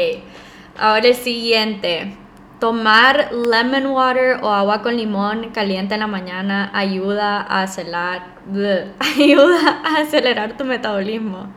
Ahora 0.79 1.07
el 1.07 1.15
siguiente. 1.15 2.17
Tomar 2.61 3.33
lemon 3.33 3.87
water 3.89 4.39
o 4.41 4.49
agua 4.49 4.81
con 4.81 4.97
limón 4.97 5.51
caliente 5.51 5.93
en 5.95 6.01
la 6.01 6.07
mañana 6.07 6.71
ayuda 6.73 7.43
a 7.43 7.63
acelerar, 7.63 8.23
ayuda 8.99 9.83
a 9.85 10.01
acelerar 10.01 10.57
tu 10.57 10.65
metabolismo. 10.65 11.53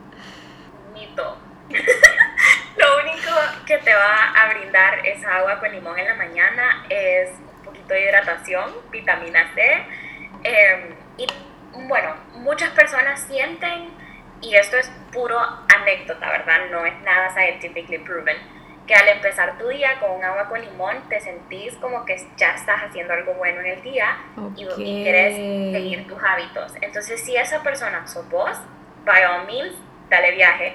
Mito. 0.92 1.38
Lo 2.76 2.98
único 2.98 3.30
que 3.64 3.78
te 3.78 3.94
va 3.94 4.32
a 4.36 4.52
brindar 4.52 5.06
esa 5.06 5.36
agua 5.36 5.58
con 5.58 5.72
limón 5.72 5.98
en 5.98 6.06
la 6.06 6.14
mañana 6.16 6.84
es 6.90 7.30
un 7.30 7.64
poquito 7.64 7.94
de 7.94 8.04
hidratación, 8.04 8.70
vitamina 8.90 9.50
C. 9.54 9.86
Em, 10.42 10.94
y 11.16 11.26
bueno, 11.88 12.14
muchas 12.34 12.70
personas 12.70 13.20
sienten, 13.22 13.88
y 14.42 14.54
esto 14.54 14.76
es 14.76 14.90
puro 15.12 15.38
anécdota, 15.74 16.28
¿verdad? 16.30 16.70
No 16.70 16.84
es 16.84 16.94
nada 17.02 17.30
scientifically 17.30 17.98
proven 17.98 18.36
que 18.90 18.96
al 18.96 19.06
empezar 19.06 19.56
tu 19.56 19.68
día 19.68 20.00
con 20.00 20.10
un 20.10 20.24
agua 20.24 20.48
con 20.48 20.60
limón 20.60 21.08
te 21.08 21.20
sentís 21.20 21.76
como 21.76 22.04
que 22.04 22.16
ya 22.36 22.56
estás 22.56 22.80
haciendo 22.82 23.12
algo 23.12 23.34
bueno 23.34 23.60
en 23.60 23.66
el 23.66 23.82
día 23.82 24.18
y, 24.56 24.66
quieres 24.66 25.36
seguir 25.72 26.08
tus 26.08 26.20
hábitos. 26.20 26.72
Entonces, 26.80 27.20
si 27.20 27.36
esa 27.36 27.62
persona 27.62 28.04
sos 28.08 28.28
vos, 28.28 28.58
by 29.04 29.22
all 29.26 29.46
means, 29.46 29.76
dale 30.08 30.32
viaje, 30.32 30.74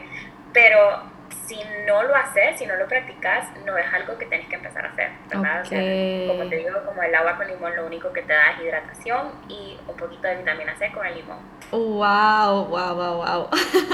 pero 0.53 1.01
si 1.47 1.59
no 1.85 2.03
lo 2.03 2.15
haces, 2.15 2.57
si 2.57 2.65
no 2.65 2.75
lo 2.75 2.87
practicas, 2.87 3.47
no 3.65 3.77
es 3.77 3.85
algo 3.93 4.17
que 4.17 4.25
tienes 4.25 4.47
que 4.47 4.55
empezar 4.55 4.85
a 4.85 4.89
hacer, 4.89 5.11
¿verdad? 5.29 5.61
O 5.61 5.65
sea, 5.65 5.79
como 6.27 6.49
te 6.49 6.55
digo, 6.57 6.83
como 6.85 7.03
el 7.03 7.13
agua 7.13 7.37
con 7.37 7.47
limón 7.47 7.75
lo 7.75 7.85
único 7.85 8.11
que 8.11 8.21
te 8.23 8.33
da 8.33 8.51
es 8.51 8.63
hidratación 8.63 9.31
y 9.47 9.77
un 9.87 9.95
poquito 9.95 10.27
de 10.27 10.37
vitamina 10.37 10.75
C 10.77 10.91
con 10.91 11.05
el 11.05 11.15
limón. 11.15 11.37
Wow, 11.71 12.65
wow, 12.65 12.95
wow, 12.95 13.15
wow. 13.17 13.49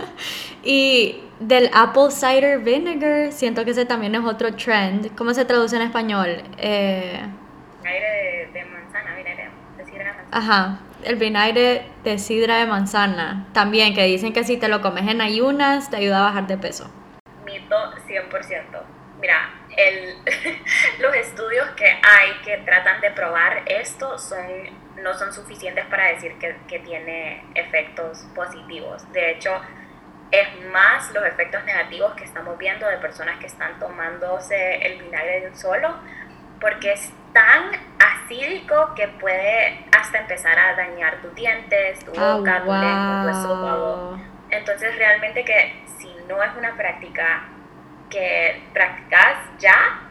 y 0.64 1.24
del 1.40 1.70
apple 1.74 2.12
cider 2.12 2.60
vinegar, 2.60 3.32
siento 3.32 3.66
que 3.66 3.72
ese 3.72 3.86
también 3.86 4.16
es 4.16 4.24
otro 4.24 4.54
trend. 4.56 5.14
¿Cómo 5.16 5.34
se 5.34 5.44
traduce 5.44 5.76
en 5.76 5.82
español? 5.82 6.44
Eh... 6.58 7.20
Vinagre 7.80 8.50
de, 8.54 8.66
manzana, 8.66 9.16
vinagre 9.16 9.50
de 9.78 9.86
sidra 9.86 10.06
de 10.06 10.14
manzana. 10.14 10.30
Ajá, 10.32 10.80
el 11.04 11.16
vinagre 11.18 11.86
de 12.06 12.18
sidra 12.18 12.60
de 12.60 12.66
manzana. 12.68 13.48
También, 13.52 13.94
que 13.94 14.06
dicen 14.06 14.32
que 14.32 14.46
si 14.46 14.56
te 14.56 14.70
lo 14.70 14.82
comes 14.82 15.10
en 15.10 15.20
ayunas 15.20 15.90
te 15.90 15.98
ayuda 15.98 16.20
a 16.20 16.24
bajar 16.24 16.48
de 16.48 16.58
peso. 16.58 16.90
100%. 18.12 18.64
Mira, 19.20 19.54
el, 19.78 20.18
los 21.00 21.16
estudios 21.16 21.70
que 21.72 21.86
hay 21.86 22.34
que 22.44 22.58
tratan 22.66 23.02
de 23.02 23.12
probar 23.12 23.64
esto 23.68 24.18
son, 24.18 24.46
no 24.98 25.14
son 25.14 25.32
suficientes 25.32 25.86
para 25.86 26.08
decir 26.08 26.38
que, 26.40 26.56
que 26.68 26.80
tiene 26.80 27.46
efectos 27.56 28.26
positivos. 28.36 29.10
De 29.12 29.32
hecho, 29.32 29.62
es 30.32 30.48
más 30.72 31.12
los 31.14 31.26
efectos 31.26 31.64
negativos 31.66 32.14
que 32.14 32.24
estamos 32.24 32.58
viendo 32.58 32.88
de 32.88 32.98
personas 32.98 33.38
que 33.40 33.48
están 33.48 33.78
tomándose 33.80 34.76
el 34.88 35.02
vinagre 35.02 35.42
de 35.42 35.48
un 35.50 35.56
solo, 35.56 35.94
porque 36.60 36.94
es 36.94 37.12
tan 37.34 37.72
acídico 38.00 38.94
que 38.96 39.08
puede 39.08 39.86
hasta 39.98 40.20
empezar 40.20 40.58
a 40.58 40.76
dañar 40.76 41.22
tus 41.22 41.36
dientes, 41.36 42.04
tu 42.06 42.14
ah, 42.18 42.36
boca, 42.36 42.64
tu 42.64 42.72
lengua, 42.72 43.22
tu 43.24 43.30
esófago. 43.30 44.20
Entonces 44.50 44.96
realmente 44.96 45.44
que 45.44 45.84
si 45.98 46.14
no 46.28 46.42
es 46.42 46.56
una 46.58 46.76
práctica 46.76 47.44
que 48.12 48.62
practicas 48.74 49.38
ya, 49.60 50.02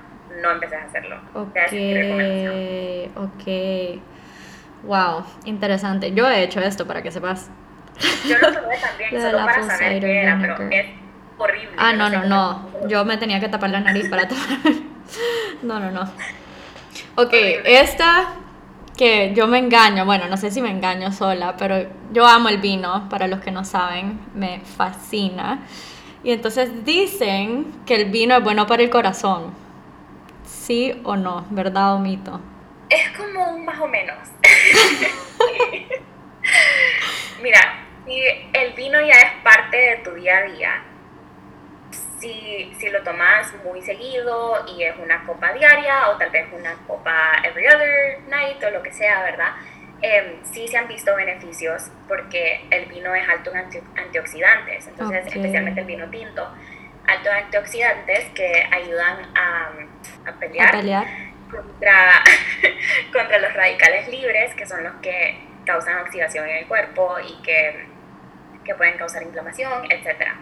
no 0.43 0.51
empeces 0.51 0.79
a 0.79 0.85
hacerlo. 0.85 1.17
Ok, 1.35 1.57
ok. 3.17 4.03
Wow, 4.83 5.25
interesante. 5.45 6.13
Yo 6.13 6.29
he 6.29 6.43
hecho 6.43 6.61
esto 6.61 6.87
para 6.87 7.03
que 7.03 7.13
sepas. 7.13 7.51
Yo 8.27 8.39
lo 8.39 8.53
probé 8.53 8.79
también, 8.79 9.11
solo 9.23 9.39
para 9.39 9.63
saber 9.63 10.01
qué 10.01 10.23
era, 10.23 10.39
pero 10.41 10.71
es 10.71 10.87
horrible. 11.39 11.77
Ah, 11.77 11.93
no, 11.93 12.09
no, 12.09 12.25
no. 12.25 12.71
Yo 12.89 13.05
me 13.05 13.19
tenía 13.19 13.39
que 13.39 13.49
tapar 13.49 13.71
la 13.71 13.81
nariz 13.81 14.09
para 14.09 14.27
tomar. 14.27 14.59
no, 15.63 15.79
no, 15.79 15.91
no. 15.91 16.11
Ok, 17.17 17.33
esta 17.65 18.35
que 18.97 19.33
yo 19.35 19.47
me 19.47 19.59
engaño, 19.59 20.05
bueno, 20.05 20.27
no 20.29 20.37
sé 20.37 20.51
si 20.51 20.63
me 20.63 20.71
engaño 20.71 21.13
sola, 21.13 21.55
pero 21.57 21.87
yo 22.13 22.27
amo 22.27 22.49
el 22.49 22.59
vino, 22.59 23.09
para 23.09 23.27
los 23.27 23.41
que 23.41 23.51
no 23.51 23.65
saben, 23.65 24.21
me 24.35 24.61
fascina. 24.61 25.61
Y 26.23 26.33
entonces 26.33 26.85
dicen 26.85 27.83
que 27.87 27.95
el 27.95 28.11
vino 28.11 28.37
es 28.37 28.45
bueno 28.45 28.67
para 28.67 28.83
el 28.83 28.91
corazón. 28.91 29.55
¿Sí 30.45 31.01
o 31.05 31.17
no? 31.17 31.47
¿Verdad 31.51 31.95
o 31.95 31.99
mito? 31.99 32.41
Es 32.91 33.17
como 33.17 33.55
un 33.55 33.65
más 33.65 33.81
o 33.81 33.89
menos. 33.89 34.17
Mira, 37.43 37.87
si 38.05 38.21
el 38.53 38.73
vino 38.75 39.01
ya 39.01 39.15
es 39.15 39.33
parte 39.43 39.77
de 39.77 39.97
tu 39.99 40.11
día 40.13 40.39
a 40.39 40.43
día, 40.43 40.83
si, 42.19 42.71
si, 42.79 42.91
lo 42.91 43.03
tomas 43.03 43.55
muy 43.65 43.81
seguido 43.81 44.67
y 44.77 44.83
es 44.83 44.95
una 44.99 45.25
copa 45.25 45.55
diaria 45.55 46.11
o 46.11 46.19
tal 46.19 46.29
vez 46.31 46.47
una 46.53 46.75
copa 46.87 47.41
every 47.45 47.67
other 47.67 48.21
night 48.29 48.63
o 48.63 48.71
lo 48.71 48.83
que 48.83 48.93
sea, 48.93 49.23
¿verdad? 49.23 49.55
Eh, 50.03 50.41
sí 50.53 50.67
se 50.69 50.79
han 50.79 50.89
visto 50.89 51.15
beneficios 51.15 51.91
porque 52.09 52.65
el 52.71 52.87
vino 52.87 53.15
es 53.15 53.29
alto 53.29 53.53
en 53.55 53.67
antioxidantes, 53.97 54.87
entonces 54.87 55.27
especialmente 55.27 55.81
el 55.81 55.87
vino 55.87 56.09
tinto, 56.09 56.49
alto 57.07 57.31
en 57.31 57.45
antioxidantes 57.45 58.31
que 58.35 58.67
ayudan 58.71 59.37
a, 59.37 59.71
a 60.27 60.33
pelear, 60.39 61.07
Contra, 61.51 62.23
contra 63.13 63.39
los 63.41 63.53
radicales 63.53 64.09
libres, 64.09 64.55
que 64.55 64.65
son 64.67 64.85
los 64.85 64.95
que 65.03 65.37
causan 65.67 65.99
oxidación 65.99 66.49
en 66.49 66.59
el 66.59 66.67
cuerpo 66.67 67.17
y 67.19 67.43
que, 67.43 67.87
que 68.65 68.75
pueden 68.77 68.97
causar 68.97 69.23
inflamación, 69.25 69.91
etcétera. 69.91 70.37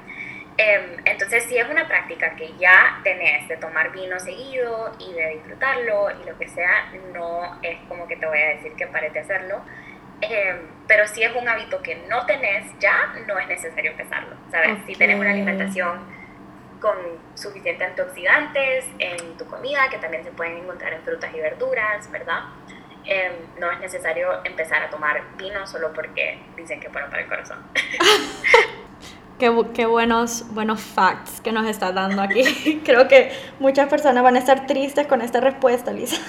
Em, 0.61 0.97
entonces, 1.05 1.45
si 1.45 1.57
es 1.57 1.69
una 1.69 1.87
práctica 1.87 2.35
que 2.35 2.53
ya 2.59 3.01
tenés 3.05 3.47
de 3.47 3.57
tomar 3.59 3.93
vino 3.93 4.19
seguido 4.19 4.93
y 4.99 5.13
de 5.13 5.35
disfrutarlo 5.35 6.11
y 6.11 6.29
lo 6.29 6.37
que 6.37 6.49
sea, 6.49 6.93
no 7.15 7.61
es 7.63 7.79
como 7.89 8.09
que 8.09 8.17
te 8.17 8.27
voy 8.27 8.41
a 8.41 8.49
decir 8.57 8.73
que 8.73 8.89
pares 8.89 9.13
de 9.13 9.21
hacerlo. 9.21 9.63
Em, 10.21 10.57
pero 10.89 11.07
si 11.07 11.23
es 11.23 11.33
un 11.37 11.49
hábito 11.49 11.81
que 11.81 11.95
no 12.09 12.27
tenés 12.27 12.77
ya, 12.81 13.15
no 13.29 13.39
es 13.39 13.47
necesario 13.47 13.93
empezarlo, 13.93 14.35
¿sabes? 14.51 14.79
Si 14.85 14.97
tenés 14.97 15.21
una 15.21 15.31
alimentación 15.31 16.01
con 16.81 16.97
suficientes 17.35 17.87
antioxidantes 17.87 18.85
en 18.99 19.37
tu 19.37 19.47
comida, 19.47 19.89
que 19.89 19.99
también 19.99 20.25
se 20.25 20.33
pueden 20.33 20.57
encontrar 20.57 20.93
en 20.93 21.03
frutas 21.03 21.33
y 21.33 21.39
verduras, 21.39 22.11
¿verdad? 22.11 22.41
Em, 23.05 23.33
no 23.61 23.71
es 23.71 23.79
necesario 23.79 24.45
empezar 24.45 24.83
a 24.83 24.91
tomar 24.91 25.23
vino 25.37 25.65
solo 25.69 25.93
porque 25.93 26.41
dicen 26.57 26.81
que 26.81 26.89
es 26.89 26.93
bueno 26.93 27.09
para 27.09 27.23
el 27.23 27.29
corazón. 27.29 27.65
Qué, 29.39 29.55
qué, 29.75 29.87
buenos, 29.87 30.53
buenos 30.53 30.81
facts 30.81 31.41
que 31.41 31.53
nos 31.53 31.67
estás 31.67 31.95
dando 31.95 32.23
aquí. 32.23 32.83
Creo 32.85 33.07
que 33.07 33.33
muchas 33.61 33.89
personas 33.89 34.23
van 34.25 34.37
a 34.37 34.41
estar 34.41 34.67
tristes 34.67 35.07
con 35.07 35.23
esta 35.23 35.41
respuesta, 35.41 35.93
Lisa. 35.93 36.21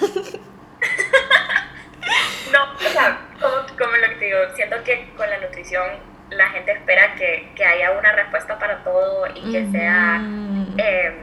no, 2.52 2.72
o 2.74 2.78
sea, 2.78 3.18
como, 3.40 3.56
como 3.76 3.96
lo 3.96 4.08
que 4.10 4.14
te 4.14 4.24
digo, 4.26 4.38
siento 4.54 4.76
que 4.84 5.10
con 5.16 5.28
la 5.28 5.38
nutrición 5.38 6.10
la 6.30 6.48
gente 6.50 6.72
espera 6.72 7.14
que, 7.16 7.50
que 7.56 7.64
haya 7.64 7.90
una 7.92 8.12
respuesta 8.12 8.58
para 8.58 8.82
todo 8.84 9.26
y 9.34 9.52
que 9.52 9.66
sea 9.72 10.16
em, 10.16 11.14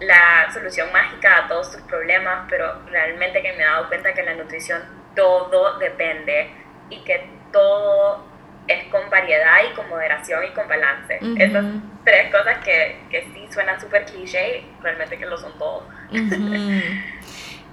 la 0.00 0.52
solución 0.52 0.92
mágica 0.92 1.38
a 1.38 1.48
todos 1.48 1.72
tus 1.72 1.80
problemas, 1.82 2.46
pero 2.50 2.82
realmente 2.90 3.42
que 3.42 3.52
me 3.54 3.62
he 3.62 3.66
dado 3.66 3.88
cuenta 3.88 4.12
que 4.12 4.20
en 4.20 4.26
la 4.26 4.34
nutrición 4.34 4.82
todo 5.14 5.78
depende 5.78 6.50
y 6.90 7.02
que 7.04 7.26
todo 7.52 8.31
es 8.68 8.84
con 8.84 9.08
variedad 9.10 9.58
y 9.70 9.74
con 9.74 9.88
moderación 9.88 10.44
y 10.44 10.54
con 10.54 10.68
balance. 10.68 11.18
Esas 11.36 11.64
tres 12.04 12.30
cosas 12.30 12.58
que, 12.64 13.00
que 13.10 13.22
sí 13.34 13.46
suenan 13.52 13.80
súper 13.80 14.04
cliché, 14.04 14.64
realmente 14.82 15.18
que 15.18 15.26
lo 15.26 15.36
son 15.36 15.56
todo. 15.58 15.86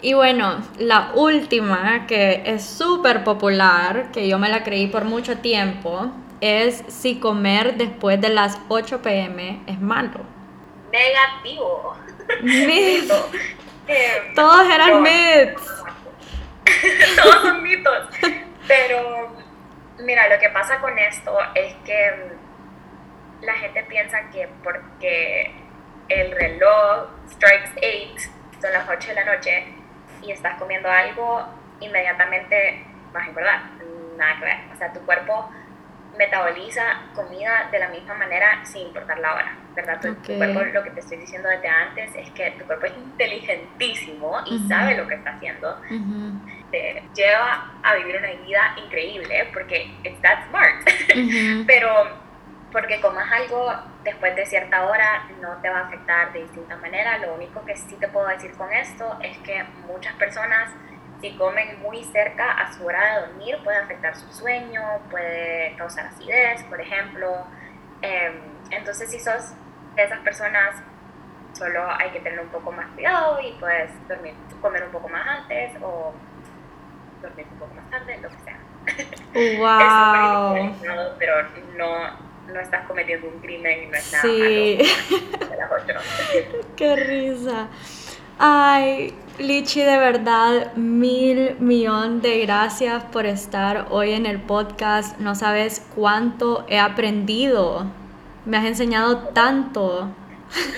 Y 0.01 0.13
bueno, 0.13 0.61
la 0.77 1.11
última, 1.13 2.05
que 2.07 2.43
es 2.45 2.65
súper 2.65 3.23
popular, 3.23 4.11
que 4.13 4.27
yo 4.29 4.39
me 4.39 4.47
la 4.47 4.63
creí 4.63 4.87
por 4.87 5.03
mucho 5.03 5.39
tiempo, 5.39 6.11
es 6.39 6.83
si 6.87 7.19
comer 7.19 7.75
después 7.75 8.21
de 8.21 8.29
las 8.29 8.59
8 8.69 9.01
pm 9.01 9.61
es 9.67 9.79
malo. 9.79 10.21
Negativo. 10.91 11.97
Mito. 12.41 13.29
Todos 14.35 14.69
eran 14.69 15.01
mitos. 15.01 15.63
Todos 17.21 17.41
son 17.41 17.63
mitos. 17.63 18.07
Pero 18.67 19.38
mira, 19.99 20.27
lo 20.29 20.39
que 20.39 20.49
pasa 20.49 20.79
con 20.79 20.97
esto 20.97 21.37
es 21.55 21.73
que 21.85 22.11
mm, 22.11 23.45
la 23.45 23.53
gente 23.53 23.83
piensa 23.83 24.29
que 24.31 24.49
porque 24.63 25.51
el 26.09 26.31
reloj 26.31 27.09
strikes 27.29 27.71
8, 27.77 28.29
son 28.61 28.73
las 28.73 28.89
8 28.89 29.07
de 29.09 29.13
la 29.13 29.25
noche, 29.25 29.63
y 30.21 30.31
estás 30.31 30.57
comiendo 30.59 30.89
algo, 30.89 31.45
inmediatamente 31.79 32.83
vas 33.13 33.25
a 33.25 33.29
engordar. 33.29 33.61
Nada 34.17 34.39
que 34.39 34.45
ver. 34.45 34.57
O 34.73 34.77
sea, 34.77 34.91
tu 34.91 34.99
cuerpo 35.01 35.49
metaboliza 36.17 36.83
comida 37.15 37.69
de 37.71 37.79
la 37.79 37.87
misma 37.87 38.13
manera 38.15 38.65
sin 38.65 38.87
importar 38.87 39.19
la 39.19 39.35
hora, 39.35 39.57
¿verdad? 39.73 40.01
Tu, 40.01 40.13
cuerpo, 40.37 40.61
lo 40.73 40.83
que 40.83 40.89
te 40.89 40.99
estoy 40.99 41.17
diciendo 41.17 41.47
desde 41.47 41.69
antes 41.69 42.13
es 42.15 42.29
que 42.31 42.51
tu 42.51 42.65
cuerpo 42.65 42.87
es 42.87 42.97
inteligentísimo 42.97 44.41
y 44.45 44.67
sabe 44.67 44.97
lo 44.97 45.07
que 45.07 45.15
está 45.15 45.31
haciendo. 45.31 45.81
Te 46.71 47.03
lleva 47.15 47.71
a 47.83 47.95
vivir 47.95 48.17
una 48.17 48.31
vida 48.45 48.75
increíble 48.83 49.49
porque 49.53 49.91
it's 50.03 50.21
that 50.21 50.47
smart. 50.49 50.87
Pero 51.67 52.29
porque 52.71 53.01
comas 53.01 53.31
algo 53.31 53.73
después 54.03 54.35
de 54.35 54.45
cierta 54.45 54.85
hora 54.85 55.27
no 55.41 55.57
te 55.61 55.69
va 55.69 55.79
a 55.79 55.87
afectar 55.87 56.31
de 56.33 56.43
distinta 56.43 56.77
manera. 56.77 57.17
Lo 57.17 57.33
único 57.33 57.65
que 57.65 57.75
sí 57.75 57.95
te 57.99 58.07
puedo 58.07 58.27
decir 58.27 58.51
con 58.53 58.71
esto 58.71 59.17
es 59.23 59.37
que 59.39 59.63
muchas 59.87 60.13
personas 60.15 60.69
si 61.21 61.35
comen 61.35 61.81
muy 61.81 62.03
cerca 62.05 62.51
a 62.51 62.71
su 62.71 62.85
hora 62.85 63.15
de 63.15 63.27
dormir 63.27 63.57
puede 63.63 63.77
afectar 63.77 64.15
su 64.15 64.31
sueño, 64.31 64.81
puede 65.11 65.75
causar 65.75 66.05
acidez, 66.07 66.63
por 66.63 66.79
ejemplo. 66.79 67.45
Em, 68.01 68.33
entonces, 68.71 69.11
si 69.11 69.19
sos 69.19 69.53
de 69.95 70.03
esas 70.03 70.19
personas, 70.19 70.75
solo 71.53 71.85
hay 71.91 72.11
que 72.11 72.19
tener 72.21 72.39
un 72.39 72.47
poco 72.47 72.71
más 72.71 72.87
cuidado 72.91 73.39
y 73.41 73.51
puedes 73.59 73.91
dormir, 74.07 74.33
comer 74.61 74.83
un 74.85 74.91
poco 74.91 75.09
más 75.09 75.27
antes 75.27 75.71
o 75.81 76.13
dormir 77.21 77.45
un 77.51 77.59
poco 77.59 77.73
más 77.75 77.89
tarde, 77.89 78.19
lo 78.21 78.29
que 78.29 78.35
sea. 78.43 78.59
¡Wow! 80.53 80.75
pero 81.17 81.33
no, 81.77 82.53
no 82.53 82.59
estás 82.59 82.87
cometiendo 82.87 83.27
un 83.27 83.39
crimen 83.39 83.83
y 83.83 83.85
no 83.87 83.95
es 83.95 84.11
nada 84.11 84.23
sí. 84.23 84.79
¡Qué 86.75 86.95
risa! 86.95 87.67
Ay, 88.37 89.13
Lichi, 89.37 89.81
de 89.81 89.97
verdad, 89.97 90.73
mil 90.75 91.57
millón 91.59 92.21
de 92.21 92.39
gracias 92.45 93.03
por 93.05 93.25
estar 93.25 93.87
hoy 93.89 94.13
en 94.13 94.25
el 94.25 94.41
podcast. 94.41 95.17
No 95.19 95.35
sabes 95.35 95.85
cuánto 95.95 96.65
he 96.69 96.79
aprendido. 96.79 97.85
Me 98.45 98.57
has 98.57 98.65
enseñado 98.65 99.29
tanto. 99.29 100.09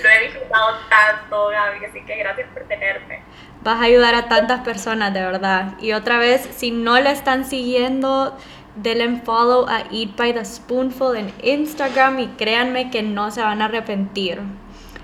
Lo 0.02 0.08
he 0.08 0.24
disfrutado 0.24 0.76
tanto, 0.90 1.48
Gaby, 1.48 1.84
así 1.84 2.02
que 2.04 2.16
gracias 2.16 2.48
por 2.52 2.64
tenerme. 2.64 3.22
Vas 3.62 3.80
a 3.80 3.84
ayudar 3.84 4.14
a 4.14 4.28
tantas 4.28 4.60
personas, 4.60 5.14
de 5.14 5.20
verdad. 5.20 5.74
Y 5.80 5.92
otra 5.92 6.18
vez, 6.18 6.48
si 6.56 6.70
no 6.70 6.98
la 6.98 7.12
están 7.12 7.44
siguiendo, 7.44 8.36
denle 8.76 9.20
follow 9.24 9.66
a 9.68 9.84
Eat 9.90 10.16
by 10.16 10.34
the 10.34 10.44
Spoonful 10.44 11.16
en 11.16 11.32
Instagram 11.42 12.18
y 12.18 12.26
créanme 12.28 12.90
que 12.90 13.02
no 13.02 13.30
se 13.30 13.42
van 13.42 13.62
a 13.62 13.66
arrepentir. 13.66 14.40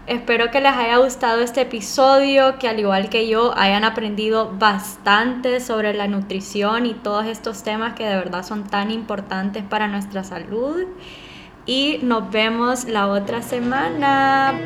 Espero 0.09 0.51
que 0.51 0.63
les 0.63 0.73
haya 0.73 0.97
gustado 0.97 1.43
este 1.43 1.61
episodio, 1.61 2.59
que 2.59 2.67
al 2.67 2.81
igual 2.81 3.11
que 3.11 3.29
yo 3.29 3.53
hayan 3.59 3.85
aprendido 3.85 4.51
bastante 4.59 5.61
sobre 5.61 5.93
la 5.93 6.09
nutrición 6.09 6.87
y 6.87 6.95
todos 6.95 7.27
estos 7.27 7.63
temas 7.63 7.93
que 7.93 8.07
de 8.07 8.17
verdad 8.17 8.43
son 8.43 8.65
tan 8.65 8.91
importantes 8.91 9.63
para 9.65 9.87
nuestra 9.87 10.25
salud. 10.25 10.87
Y 11.67 11.99
nos 12.03 12.31
vemos 12.31 12.87
la 12.87 13.09
otra 13.09 13.43
semana. 13.43 14.59